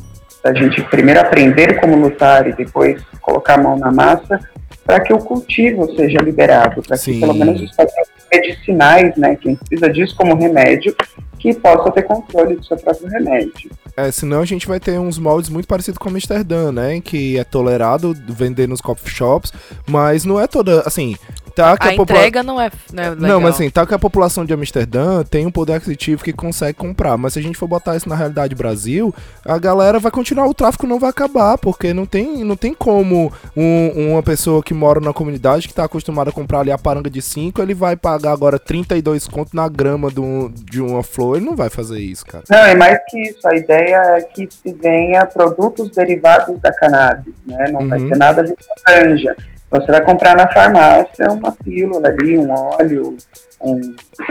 [0.42, 4.40] da gente primeiro aprender como lutar e depois colocar a mão na massa,
[4.84, 9.54] para que o cultivo seja liberado, para que pelo menos os pacientes medicinais, né, quem
[9.54, 10.96] precisa disso como remédio,
[11.38, 13.70] que possa ter controle do seu próprio remédio.
[13.96, 17.00] É, senão a gente vai ter uns moldes muito parecidos com Amsterdã, né?
[17.00, 19.52] Que é tolerado vender nos coffee shops,
[19.88, 21.14] mas não é toda, assim,
[21.54, 23.28] tá que A a, popula- entrega não é, não é legal.
[23.28, 26.74] Não, mas assim, tá que a população de Amsterdã tem um poder aquisitivo que consegue
[26.78, 30.46] comprar, mas se a gente for botar isso na realidade Brasil, a galera vai continuar,
[30.46, 34.74] o tráfico não vai acabar, porque não tem, não tem como um- uma pessoa que
[34.74, 37.96] mora na comunidade que tá acostumada a comprar ali a paranga de 5, ele vai
[37.96, 41.98] pagar agora 32 conto na grama de, um- de uma flor, ele não vai fazer
[41.98, 42.44] isso, cara.
[42.48, 43.46] Não, é mais que isso.
[43.46, 47.70] A ideia é que se venha produtos derivados da cannabis, né?
[47.70, 48.08] Não vai Uhum.
[48.08, 49.36] ter nada a ver com a ganja.
[49.72, 53.16] Você vai comprar na farmácia uma pílula ali, um óleo,
[53.58, 53.80] um,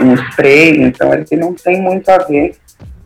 [0.00, 0.80] um spray.
[0.82, 2.54] Então, ele não tem muito a ver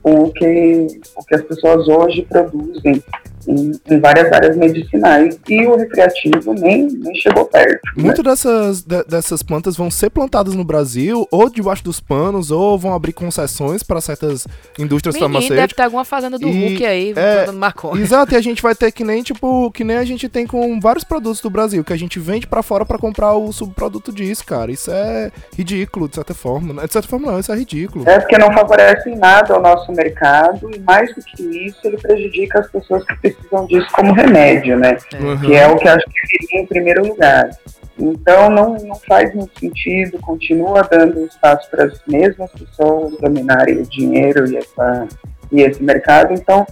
[0.03, 3.03] com o que, o que as pessoas hoje produzem
[3.49, 5.39] em, em várias áreas medicinais.
[5.49, 7.81] E o recreativo nem, nem chegou perto.
[7.97, 8.03] né?
[8.05, 12.79] Muitas dessas, de- dessas plantas vão ser plantadas no Brasil, ou debaixo dos panos, ou
[12.79, 14.47] vão abrir concessões para certas
[14.79, 15.77] indústrias Menino, deve farmacêuticas.
[15.77, 18.03] ter alguma fazenda do E- Hulk aí, é, plantando maconha.
[18.03, 20.79] Exato, e a gente vai ter que nem, tipo, que nem a gente tem com
[20.81, 24.45] vários produtos do Brasil, que a gente vende pra fora pra comprar o subproduto disso,
[24.45, 24.71] cara.
[24.71, 26.73] Isso é ridículo, de certa forma.
[26.75, 26.87] né?
[26.87, 28.09] De certa forma, não, isso é ridículo.
[28.09, 31.97] É porque não favorece em nada ao nosso mercado e mais do que isso, ele
[31.97, 33.36] prejudica as pessoas que precisam
[33.69, 34.97] disso como remédio, né?
[35.19, 35.41] Uhum.
[35.41, 37.51] Que é o que acho que viria em primeiro lugar.
[37.99, 43.87] Então não, não faz muito sentido, continua dando espaço para as mesmas pessoas dominarem o
[43.87, 45.09] dinheiro e, essa,
[45.51, 46.35] e esse mercado.
[46.35, 46.67] Então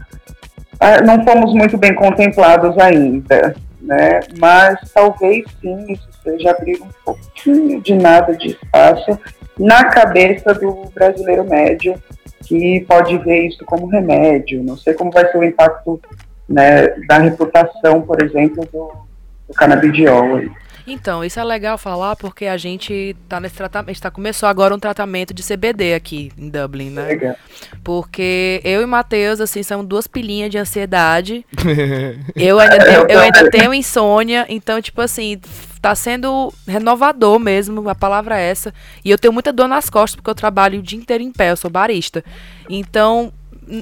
[0.78, 4.20] ah, não fomos muito bem contemplados ainda, né?
[4.38, 9.18] Mas talvez sim isso seja abrir um pouquinho de nada de espaço
[9.58, 11.94] na cabeça do brasileiro médio
[12.44, 14.62] que pode ver isso como remédio.
[14.62, 16.00] Não sei como vai ser o impacto
[16.48, 18.92] né, da reputação, por exemplo, do,
[19.48, 20.36] do canabidiol.
[20.36, 20.50] aí.
[20.86, 24.46] Então, isso é legal falar porque a gente tá nesse tratamento, a gente tá, começou
[24.46, 27.06] agora um tratamento de CBD aqui em Dublin, né?
[27.06, 27.36] Legal.
[27.82, 31.44] Porque eu e Matheus, assim, são duas pilinhas de ansiedade.
[32.36, 35.40] Eu ainda, tenho, eu ainda tenho insônia, então, tipo assim,
[35.80, 38.72] tá sendo renovador mesmo, a palavra é essa.
[39.04, 41.50] E eu tenho muita dor nas costas, porque eu trabalho o dia inteiro em pé,
[41.50, 42.24] eu sou barista.
[42.68, 43.32] Então,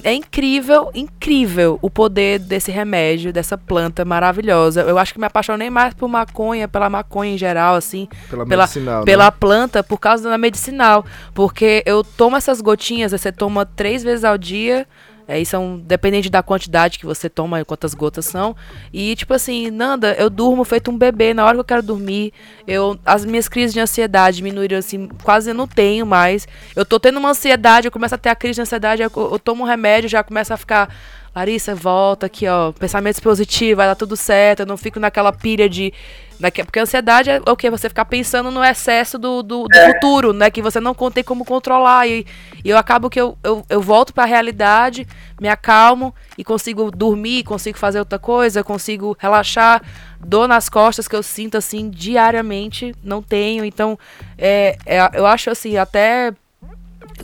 [0.05, 4.83] é incrível, incrível o poder desse remédio, dessa planta maravilhosa.
[4.83, 8.63] Eu acho que me apaixonei mais por maconha, pela maconha em geral, assim, Pela, pela-
[8.65, 9.05] medicinal, né?
[9.05, 11.05] pela planta por causa da medicinal.
[11.35, 14.87] Porque eu tomo essas gotinhas, você toma três vezes ao dia.
[15.33, 18.55] Aí são, dependente da quantidade que você toma e quantas gotas são.
[18.93, 22.33] E tipo assim, Nanda, eu durmo feito um bebê na hora que eu quero dormir.
[22.67, 26.47] Eu, as minhas crises de ansiedade diminuíram assim, quase eu não tenho mais.
[26.77, 29.39] Eu tô tendo uma ansiedade, eu começo a ter a crise de ansiedade, eu, eu
[29.39, 30.95] tomo um remédio, já começa a ficar.
[31.35, 32.73] Larissa, volta aqui, ó.
[32.73, 34.61] Pensamentos positivos, vai dar tudo certo.
[34.61, 35.91] Eu não fico naquela pilha de.
[36.39, 37.71] naque- Porque a ansiedade é o quê?
[37.71, 40.51] Você ficar pensando no excesso do, do, do futuro, né?
[40.51, 42.07] Que você não tem como controlar.
[42.07, 42.27] E,
[42.63, 45.07] e eu acabo que eu, eu, eu volto pra realidade,
[45.41, 49.83] me acalmo e consigo dormir, consigo fazer outra coisa, consigo relaxar.
[50.21, 53.65] Dor nas costas que eu sinto assim diariamente, não tenho.
[53.65, 53.99] Então,
[54.37, 56.33] é, é- eu acho assim, até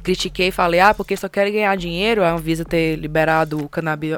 [0.03, 4.16] critiquei e falei, ah, porque só querem ganhar dinheiro, a Anvisa ter liberado o cannabis.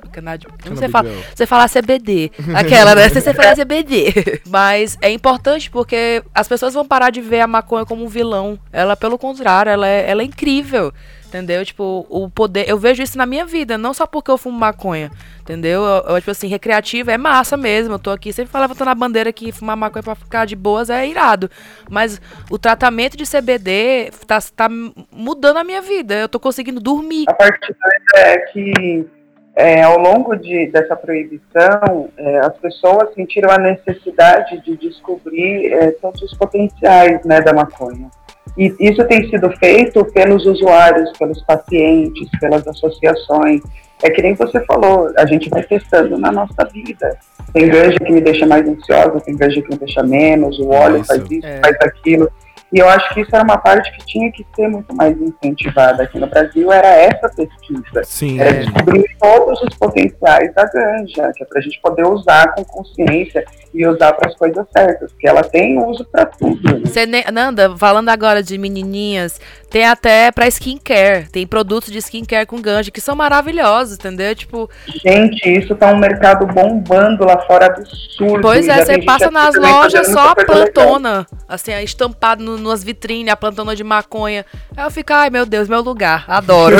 [0.77, 1.05] Sei falar.
[1.05, 1.25] Canabidiol.
[1.35, 2.33] Você falar CBD.
[2.55, 3.09] Aquela, né?
[3.09, 4.41] Você falar CBD.
[4.49, 8.59] Mas é importante porque as pessoas vão parar de ver a maconha como um vilão.
[8.73, 10.93] Ela, pelo contrário, ela é, ela é incrível.
[11.31, 11.65] Entendeu?
[11.65, 12.69] Tipo, o poder.
[12.69, 15.13] Eu vejo isso na minha vida, não só porque eu fumo maconha.
[15.41, 15.81] Entendeu?
[15.83, 17.95] Eu, eu, tipo assim, recreativa é massa mesmo.
[17.95, 21.07] Eu tô aqui sempre levantando a bandeira que fumar maconha pra ficar de boas é
[21.07, 21.49] irado.
[21.89, 22.21] Mas
[22.51, 26.15] o tratamento de CBD tá, tá mudando a minha vida.
[26.17, 27.27] Eu tô conseguindo dormir.
[27.29, 29.09] A parte doida é que
[29.55, 35.93] é, ao longo de, dessa proibição, é, as pessoas sentiram a necessidade de descobrir é,
[35.93, 38.11] todos os potenciais né, da maconha.
[38.57, 43.63] E isso tem sido feito pelos usuários, pelos pacientes, pelas associações.
[44.03, 47.19] É que nem você falou, a gente vai testando na nossa vida.
[47.53, 50.99] Tem ganja que me deixa mais ansiosa, tem ganja que me deixa menos, o óleo
[50.99, 51.07] Isso.
[51.07, 51.61] faz isso, É.
[51.61, 52.31] faz aquilo.
[52.73, 56.05] E eu acho que isso era uma parte que tinha que ser muito mais incentivada
[56.05, 58.05] aqui no Brasil, era essa pesquisa.
[58.05, 58.53] Sim, Era é.
[58.61, 63.45] descobrir todos os potenciais da ganja, que é pra gente poder usar com consciência
[63.75, 66.61] e usar para as coisas certas, porque ela tem uso para tudo.
[66.79, 66.81] né?
[66.85, 71.29] Você Nanda, falando agora de menininhas, tem até pra skincare.
[71.31, 74.35] Tem produtos de skincare com ganja que são maravilhosos, entendeu?
[74.35, 74.69] Tipo,
[75.05, 78.41] Gente, isso tá um mercado bombando lá fora absurdo.
[78.43, 80.47] pois é, você passa nas lojas só a legal.
[80.47, 84.45] plantona, assim, estampado no, nas vitrines, a plantona de maconha.
[84.77, 86.77] Aí eu fico, ai meu Deus, meu lugar, adoro.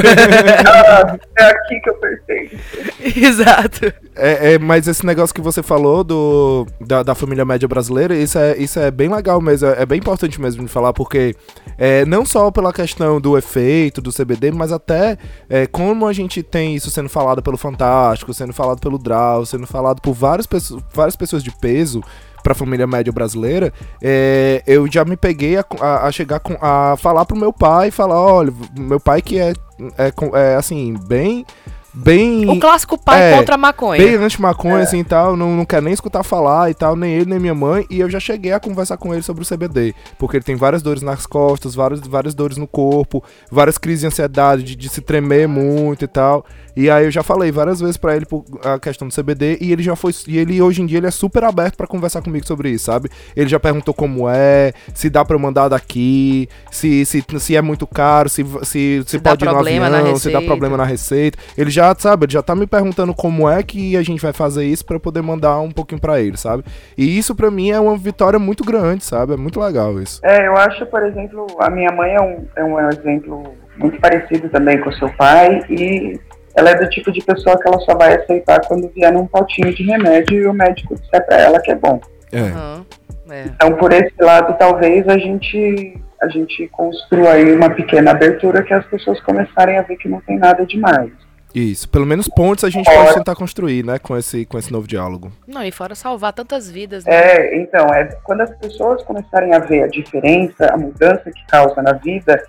[0.67, 2.61] Ah, é aqui que eu percebo.
[3.27, 3.93] Exato.
[4.15, 8.39] É, é, mas esse negócio que você falou do, da, da família média brasileira, isso
[8.39, 11.35] é, isso é bem legal mesmo, é, é bem importante mesmo de falar, porque
[11.79, 15.17] é, não só pela questão do efeito do CBD, mas até
[15.49, 19.67] é, como a gente tem isso sendo falado pelo Fantástico, sendo falado pelo Draw, sendo
[19.67, 22.03] falado por várias pessoas, várias pessoas de peso
[22.43, 23.73] pra família média brasileira,
[24.03, 27.91] é, eu já me peguei a, a- a chegar com, a falar pro meu pai,
[27.91, 29.53] falar, olha, meu pai que é,
[29.99, 31.45] é, é, assim, bem...
[31.93, 34.01] Bem, O clássico pai É, contra a maconha.
[34.01, 37.31] bem anti-maconha, assim, e tal, não, não quer nem escutar falar e tal, nem ele,
[37.31, 40.37] nem minha mãe, e eu já cheguei a conversar com ele sobre o CBD, porque
[40.37, 44.63] ele tem várias dores nas costas, várias, várias dores no corpo, várias crises de ansiedade,
[44.63, 46.45] de, de se tremer muito e tal,
[46.77, 49.73] e aí eu já falei várias vezes pra ele por a questão do CBD, e
[49.73, 52.47] ele já foi, e ele hoje em dia ele é super aberto pra conversar comigo
[52.47, 53.11] sobre isso, sabe?
[53.35, 57.61] Ele já perguntou como é, se dá pra eu mandar daqui, se, se, se é
[57.61, 61.37] muito caro, se, se, se, dá pode ir no avião, se dá problema na receita,
[61.59, 64.65] ele já, sabe, ele já tá me perguntando como é que a gente vai fazer
[64.65, 66.65] isso pra eu poder mandar um pouquinho pra ele, sabe?
[66.97, 69.35] E isso pra mim é uma vitória muito grande, sabe?
[69.35, 70.21] É muito legal isso.
[70.25, 74.49] É, eu acho, por exemplo, a minha mãe é um, é um exemplo muito parecido
[74.49, 76.19] também com o seu pai e
[76.55, 79.73] ela é do tipo de pessoa que ela só vai aceitar quando vier num potinho
[79.75, 82.01] de remédio e o médico disser pra ela que é bom.
[82.33, 82.41] É.
[82.41, 82.87] Aham,
[83.31, 83.45] é.
[83.45, 88.75] Então, por esse lado, talvez a gente a gente construa aí uma pequena abertura que
[88.75, 91.11] as pessoas começarem a ver que não tem nada demais.
[91.55, 91.89] Isso.
[91.89, 93.99] Pelo menos pontos a gente Fora- pode tentar construir, né?
[93.99, 95.33] Com esse, com esse novo diálogo.
[95.47, 97.13] Não, e fora salvar tantas vidas, né?
[97.13, 101.83] É, então, é quando as pessoas começarem a ver a diferença, a mudança que causa
[101.83, 102.41] na vida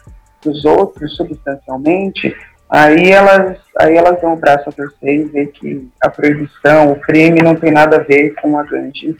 [0.43, 2.36] dos outros substancialmente,
[2.70, 6.99] aí elas, aí elas dão o braço a torcer e ver que a proibição, o
[6.99, 9.16] crime não tem nada a ver com a si.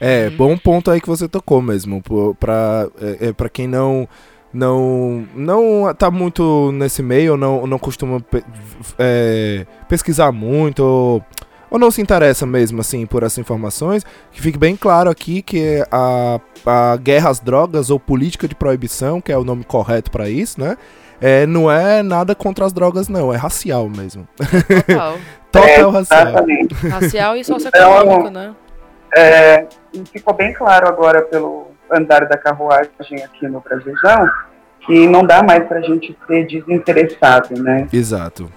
[0.00, 2.02] É, bom ponto aí que você tocou mesmo.
[2.02, 4.08] pô, Pra, é, é, pra quem não.
[4.56, 8.22] Não, não tá muito nesse meio, ou não, não costuma
[8.98, 11.22] é, pesquisar muito, ou,
[11.70, 14.02] ou não se interessa mesmo, assim, por essas informações,
[14.32, 19.20] que fique bem claro aqui que a, a guerra às drogas, ou política de proibição,
[19.20, 20.78] que é o nome correto pra isso, né?
[21.20, 24.26] É, não é nada contra as drogas, não, é racial mesmo.
[24.86, 25.18] Total.
[25.52, 26.28] Total É, racial.
[26.28, 26.74] Exatamente.
[26.88, 28.54] Racial e socioeconômico, né?
[29.14, 29.66] É,
[30.12, 34.28] ficou bem claro agora pelo andar da carruagem aqui no Brasilzão
[34.86, 37.88] que não dá mais pra gente ser desinteressado, né?
[37.92, 38.50] Exato.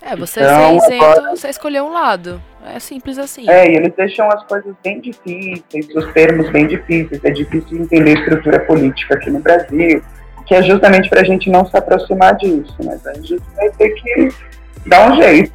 [0.00, 2.40] É, você Então, ser isento, agora- você escolheu um lado.
[2.74, 3.48] É simples assim.
[3.50, 7.22] É, e eles deixam as coisas bem difíceis, os termos bem difíceis.
[7.24, 10.02] É difícil entender a estrutura política aqui no Brasil,
[10.46, 12.74] que é justamente para a gente não se aproximar disso.
[12.84, 14.28] Mas a gente vai ter que
[14.86, 15.52] dar um jeito.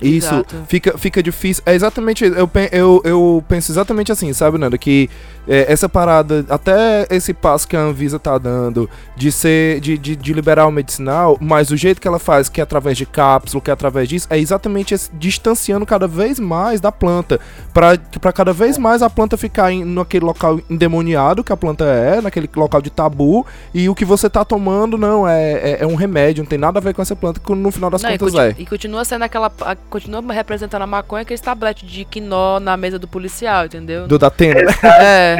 [0.00, 0.56] Isso, Exato.
[0.68, 1.62] fica, fica difícil.
[1.66, 4.78] É exatamente, eu, eu, eu penso exatamente assim, sabe, Nando?
[4.78, 5.10] Que
[5.46, 10.14] é, essa parada, até esse passo que a Anvisa tá dando de ser, de, de,
[10.14, 13.60] de liberar o medicinal, mas o jeito que ela faz, que é através de cápsula,
[13.62, 17.40] que é através disso, é exatamente esse, distanciando cada vez mais da planta.
[17.74, 21.84] Pra, pra cada vez mais a planta ficar em, naquele local endemoniado que a planta
[21.84, 23.44] é, naquele local de tabu,
[23.74, 26.78] e o que você tá tomando, não, é, é, é um remédio, não tem nada
[26.78, 28.62] a ver com essa planta, que no final das Não, e, contas conti- é.
[28.62, 29.50] e continua sendo aquela.
[29.62, 34.06] a- continua representando a maconha aquele tablete de quinó na mesa do policial, entendeu?
[34.06, 34.72] Do Datena, né?
[35.00, 35.36] É.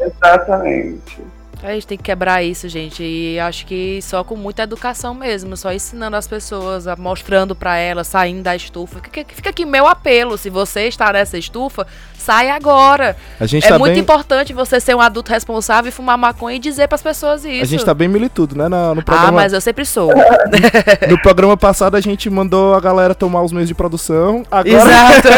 [0.00, 1.20] Exatamente.
[1.62, 3.02] A gente tem que quebrar isso, gente.
[3.02, 8.06] E acho que só com muita educação mesmo, só ensinando as pessoas, mostrando pra elas,
[8.06, 9.00] saindo da estufa.
[9.00, 10.38] Fica, aqui meu apelo.
[10.38, 11.86] Se você está nessa estufa,
[12.16, 13.16] sai agora.
[13.40, 14.00] É tá muito bem...
[14.00, 17.62] importante você ser um adulto responsável e fumar maconha e dizer pras pessoas isso.
[17.62, 18.68] A gente tá bem militudo, né?
[18.68, 20.12] No, Ah, programa, mas eu sempre sou.
[21.08, 24.44] no programa passado a gente mandou a galera tomar os meios de produção.
[24.50, 25.28] Agora Exato.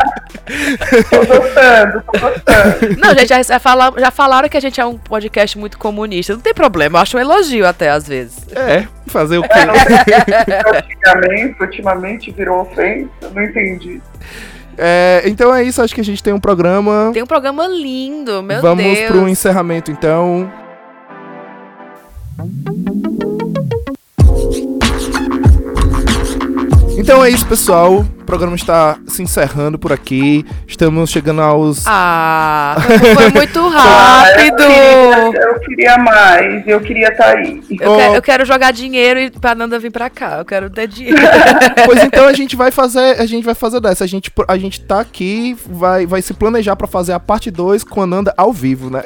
[1.10, 2.96] Tô gostando, tô gostando.
[2.98, 6.32] Não, gente, já, já fala- já falaram que a gente é um podcast muito comunista.
[6.34, 8.36] Não tem problema, eu acho um elogio até às vezes.
[8.54, 9.48] É, fazer o quê?
[9.52, 14.00] É, antigamente, ultimamente virou ofensa, não entendi.
[14.78, 17.10] É, então é isso, acho que a gente tem um programa.
[17.12, 19.06] Tem um programa lindo, meu Vamos Deus.
[19.10, 20.50] pro encerramento então.
[26.96, 27.98] Então é isso, pessoal.
[28.00, 30.44] O programa está se encerrando por aqui.
[30.66, 31.84] Estamos chegando aos.
[31.86, 32.76] Ah,
[33.14, 34.62] foi muito Ah, rápido.
[34.62, 37.62] eu, queria, eu queria mais, eu queria estar aí.
[37.78, 37.96] Eu, Oh.
[37.96, 40.38] quero, eu quero jogar dinheiro e pra Nanda vir pra cá.
[40.38, 41.18] Eu quero ter dinheiro.
[41.84, 44.02] Pois então a gente vai fazer, a gente vai fazer dessa.
[44.02, 47.84] A gente, a gente tá aqui, vai, vai se planejar pra fazer a parte 2
[47.84, 49.02] com a Nanda ao vivo, né?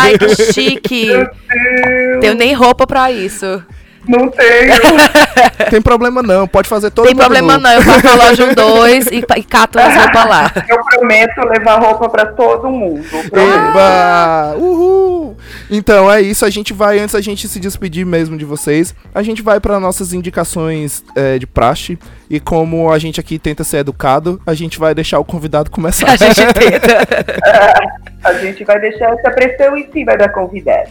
[0.00, 1.06] Ai, que chique.
[1.06, 3.62] Meu Deus, Tenho nem roupa pra isso.
[4.06, 4.72] Não tenho.
[5.70, 7.60] Tem problema não, pode fazer todo Tem mundo problema nu.
[7.60, 7.72] não.
[7.72, 10.52] Eu faço a loja um dois e, e cato as roupas lá.
[10.68, 13.02] Eu prometo levar roupa pra todo mundo.
[13.08, 13.36] prometo.
[13.38, 14.54] Eba!
[14.58, 15.36] Uhul!
[15.70, 19.22] Então é isso, a gente vai, antes a gente se despedir mesmo de vocês, a
[19.22, 21.98] gente vai para nossas indicações é, de praxe.
[22.28, 26.08] E como a gente aqui tenta ser educado, a gente vai deixar o convidado começar.
[26.10, 27.06] A gente tenta.
[28.24, 30.88] A gente vai deixar essa pressão em cima da convidada.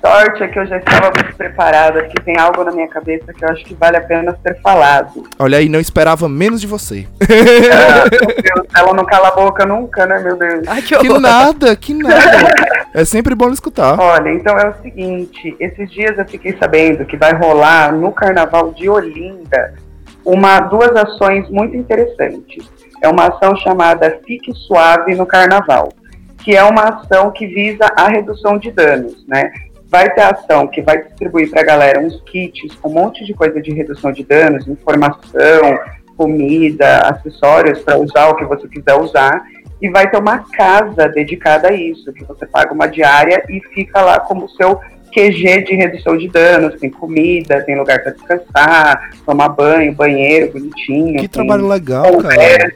[0.00, 3.44] Sorte é que eu já estava muito preparada, porque tem algo na minha cabeça que
[3.44, 5.24] eu acho que vale a pena ser falado.
[5.38, 7.06] Olha aí, não esperava menos de você.
[7.20, 10.66] Ah, meu Deus, ela não cala a boca nunca, né, meu Deus?
[10.66, 12.54] Ai, que Que nada, que nada.
[12.94, 13.98] É sempre bom escutar.
[14.00, 18.72] Olha, então é o seguinte, esses dias eu fiquei sabendo que vai rolar no Carnaval
[18.72, 19.74] de Olinda
[20.24, 22.68] uma, duas ações muito interessantes.
[23.02, 25.90] É uma ação chamada Fique Suave no Carnaval,
[26.38, 29.50] que é uma ação que visa a redução de danos, né?
[29.90, 33.34] Vai ter ação que vai distribuir para a galera uns kits com um monte de
[33.34, 35.80] coisa de redução de danos, informação,
[36.16, 39.42] comida, acessórios para usar o que você quiser usar.
[39.82, 44.00] E vai ter uma casa dedicada a isso, que você paga uma diária e fica
[44.00, 44.78] lá como seu
[45.12, 46.78] QG de redução de danos.
[46.78, 51.14] Tem comida, tem lugar para descansar, tomar banho, banheiro bonitinho.
[51.14, 52.72] Que tem trabalho legal, cara.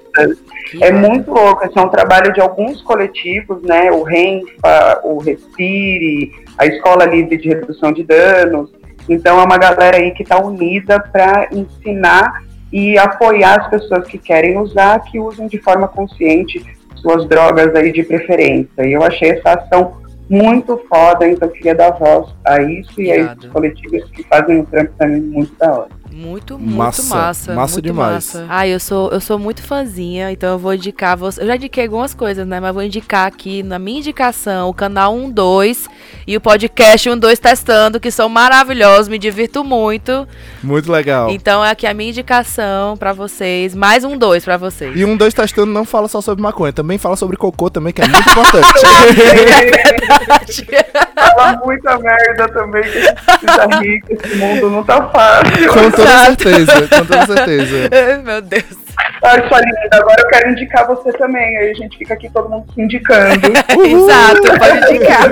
[0.64, 1.10] Que É bom.
[1.10, 3.90] muito louco, esse é um trabalho de alguns coletivos, né?
[3.90, 8.70] O RENFA, o Respire, a Escola Livre de Redução de Danos.
[9.08, 12.42] Então é uma galera aí que está unida para ensinar
[12.72, 16.64] e apoiar as pessoas que querem usar, que usem de forma consciente
[16.96, 18.82] suas drogas aí de preferência.
[18.84, 23.12] E eu achei essa ação muito foda, então eu queria dar voz a isso e
[23.12, 25.88] a esses coletivos que fazem um trampo também muito da hora.
[26.14, 27.54] Muito, muito Massa, massa.
[27.54, 28.14] massa muito demais.
[28.14, 28.46] Massa.
[28.48, 31.16] Ai, eu sou, eu sou muito fãzinha, então eu vou indicar.
[31.16, 32.60] Você, eu já indiquei algumas coisas, né?
[32.60, 35.88] Mas vou indicar aqui na minha indicação o canal 12
[36.24, 40.28] e o podcast 12 Testando, que são maravilhosos, me divirto muito.
[40.62, 41.30] Muito legal.
[41.30, 43.74] Então é aqui a minha indicação pra vocês.
[43.74, 44.96] Mais um 2 pra vocês.
[44.96, 48.02] E um dois testando não fala só sobre maconha, também fala sobre cocô também, que
[48.02, 48.68] é muito importante.
[51.14, 56.03] Fala muita merda também, que a gente precisa rir, que esse mundo não tá fácil.
[56.04, 57.90] Com toda certeza, com toda certeza.
[58.24, 58.64] Meu Deus.
[59.22, 61.56] Ai, sua linda, agora eu quero indicar você também.
[61.58, 63.46] Aí a gente fica aqui todo mundo se indicando.
[63.86, 65.30] Exato, pode indicar.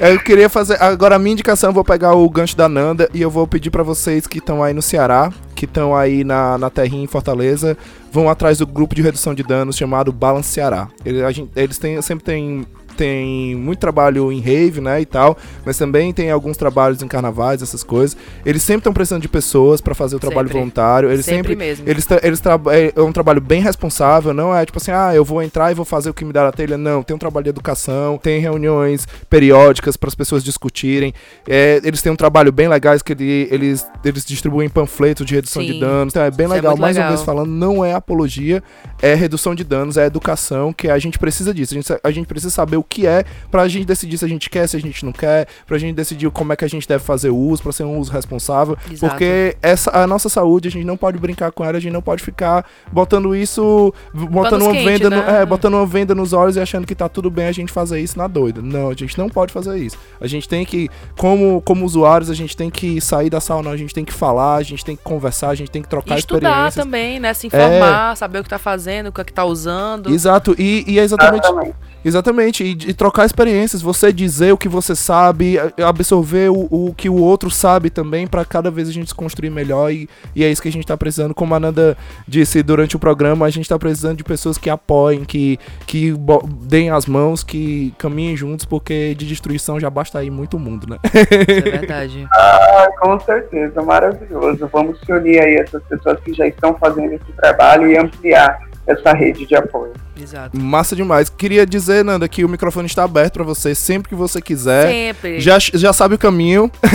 [0.00, 0.76] Eu queria fazer.
[0.82, 3.70] Agora a minha indicação, eu vou pegar o gancho da Nanda e eu vou pedir
[3.70, 7.76] pra vocês que estão aí no Ceará, que estão aí na, na terrinha em Fortaleza,
[8.10, 10.88] vão atrás do grupo de redução de danos chamado Balance Ceará.
[11.04, 12.66] Ele- a gente- eles têm, sempre têm
[12.96, 17.62] tem muito trabalho em rave, né, e tal, mas também tem alguns trabalhos em carnavais,
[17.62, 18.16] essas coisas.
[18.44, 20.58] Eles sempre estão precisando de pessoas pra fazer o trabalho Sempre.
[20.58, 21.10] voluntário.
[21.10, 21.88] Eles Sempre sempre, mesmo.
[21.88, 22.40] eles, eles
[22.72, 25.74] é é um trabalho bem responsável, não é tipo assim, ah, eu vou entrar e
[25.74, 26.76] vou fazer o que me dá na telha.
[26.76, 31.14] Não, tem um trabalho de educação, tem reuniões periódicas para as pessoas discutirem.
[31.48, 35.62] É, eles têm um trabalho bem legais que ele- eles, eles distribuem panfletos de redução
[35.62, 35.80] de Sim.
[35.80, 36.12] danos.
[36.12, 36.72] Então é bem Isso é legal.
[36.72, 37.16] muito Mais uma legal.
[37.16, 38.62] vez falando, não é apologia,
[39.00, 41.72] é redução de danos, é educação, que a gente precisa disso.
[41.74, 44.50] A gente, a gente precisa saber o que é pra gente decidir se a gente
[44.50, 47.02] quer, se a gente não quer, pra gente decidir como é que a gente deve
[47.04, 48.76] fazer o uso, pra ser um uso responsável.
[48.90, 49.12] Exato.
[49.14, 52.02] Porque essa, a nossa saúde, a gente não pode brincar com ela, a gente não
[52.02, 55.40] pode ficar botando isso, botando Panos uma quentes, venda, no- né?
[55.42, 58.00] é, botando uma venda nos olhos e achando que tá tudo bem a gente fazer
[58.00, 58.60] isso na doida.
[58.60, 59.96] Não, a gente não pode fazer isso.
[60.20, 63.70] A gente tem que, como, como usuários, a gente tem que sair da sala, não,
[63.70, 66.16] a gente tem que falar, a gente tem que conversar, a gente tem que trocar
[66.16, 66.84] E estudar experiências.
[66.84, 67.32] também, né?
[67.34, 70.10] Se informar, saber o que tá fazendo, o que é que tá usando.
[70.10, 71.76] Exato, e, e é exatamente Exatamente.
[72.04, 77.08] Exatamente, e, e trocar experiências, você dizer o que você sabe, absorver o, o que
[77.08, 80.50] o outro sabe também, pra cada vez a gente se construir melhor, e, e é
[80.50, 81.34] isso que a gente tá precisando.
[81.34, 81.96] Como a Nanda
[82.26, 86.14] disse durante o programa, a gente tá precisando de pessoas que apoiem, que, que
[86.62, 90.98] deem as mãos, que caminhem juntos, porque de destruição já basta aí muito mundo, né?
[91.04, 92.28] Isso é verdade.
[92.42, 94.68] Ah, com certeza, maravilhoso.
[94.72, 99.12] Vamos se unir aí essas pessoas que já estão fazendo esse trabalho e ampliar essa
[99.12, 99.92] rede de apoio.
[100.20, 100.58] Exato.
[100.58, 101.30] Massa demais.
[101.30, 104.86] Queria dizer, Nanda, que o microfone está aberto pra você sempre que você quiser.
[104.88, 105.40] Sempre.
[105.40, 106.70] Já, já sabe o caminho.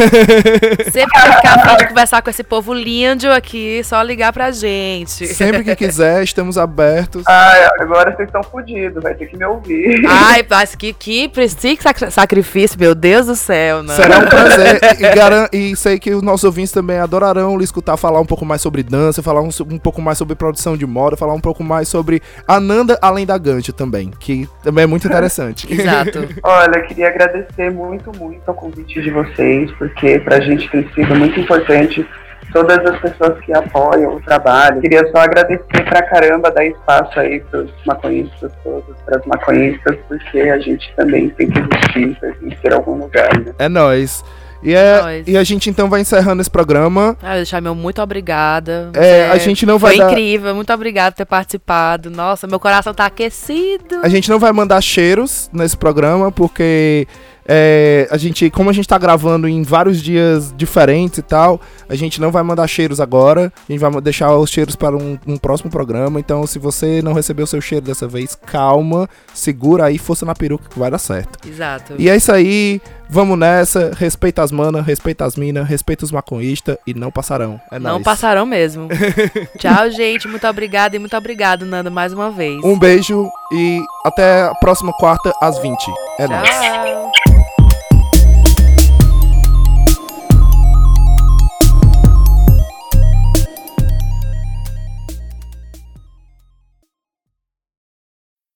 [0.92, 5.26] Sempre que ficar afim de conversar com esse povo lindo aqui, só ligar pra gente.
[5.28, 7.24] Sempre que quiser, estamos abertos.
[7.28, 10.06] Ah, agora vocês estão fodidos, vai ter que me ouvir.
[10.08, 13.96] Ai, mas que, que, que sac- sacrifício, meu Deus do céu, não.
[13.96, 14.80] Será um prazer.
[15.00, 18.46] E, garan- e sei que os nossos ouvintes também adorarão lhe escutar falar um pouco
[18.46, 21.64] mais sobre dança, falar um, um pouco mais sobre produção de moda, falar um pouco
[21.64, 25.68] mais sobre a Nanda além da Gantt também, que também é muito interessante.
[25.74, 26.28] Exato.
[26.44, 31.40] Olha, queria agradecer muito, muito ao convite de vocês, porque pra gente tem sido muito
[31.40, 32.08] importante
[32.52, 34.80] todas as pessoas que apoiam o trabalho.
[34.82, 40.60] Queria só agradecer pra caramba, dar espaço aí pros maconhistas todos, pras maconhistas, porque a
[40.60, 43.54] gente também tem que existir, pertencer a algum lugar, né?
[43.60, 44.24] É nóis.
[44.64, 47.16] E, é, e a gente então vai encerrando esse programa.
[47.22, 48.90] Ah, deixar meu muito obrigada.
[48.94, 52.10] É, a gente não vai Foi dar- incrível, muito obrigada por ter participado.
[52.10, 54.00] Nossa, meu coração tá aquecido.
[54.02, 57.08] A gente não vai mandar cheiros nesse programa, porque
[57.48, 61.94] é, a gente, como a gente tá gravando em vários dias diferentes e tal, a
[61.96, 63.54] gente não vai mandar cheiros agora.
[63.70, 66.20] A gente vai deixar os cheiros para um, um próximo programa.
[66.20, 70.68] Então, se você não recebeu seu cheiro dessa vez, calma, segura aí, força na peruca
[70.68, 71.48] que vai dar certo.
[71.48, 71.94] Exato.
[72.00, 72.82] E é isso aí,
[73.16, 73.92] vamos nessa.
[73.98, 77.60] Respeita as manas, respeita as minas, respeita os maconhistas e não passarão.
[77.72, 78.04] É Não nóis.
[78.04, 78.90] passarão mesmo.
[79.58, 80.28] Tchau, gente.
[80.28, 82.62] Muito obrigada e muito obrigado, Nanda, mais uma vez.
[82.64, 85.78] Um beijo e até a próxima quarta às 20.
[86.20, 86.50] É nóis.
[86.50, 87.12] Tchau.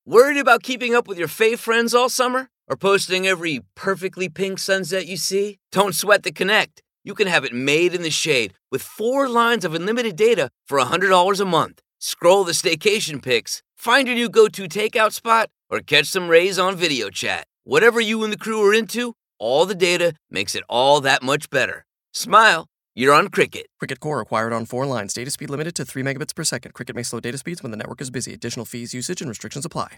[0.05, 2.49] Worried about keeping up with your fave friends all summer?
[2.69, 5.57] Or posting every perfectly pink sunset you see?
[5.71, 6.83] Don't sweat the connect.
[7.03, 10.79] You can have it made in the shade with four lines of unlimited data for
[10.79, 11.81] $100 a month.
[11.99, 16.59] Scroll the staycation pics, find your new go to takeout spot, or catch some rays
[16.59, 17.45] on video chat.
[17.63, 21.49] Whatever you and the crew are into, all the data makes it all that much
[21.49, 21.85] better.
[22.13, 23.65] Smile, you're on Cricket.
[23.79, 25.13] Cricket Core acquired on four lines.
[25.13, 26.73] Data speed limited to 3 megabits per second.
[26.73, 28.33] Cricket may slow data speeds when the network is busy.
[28.33, 29.97] Additional fees, usage, and restrictions apply.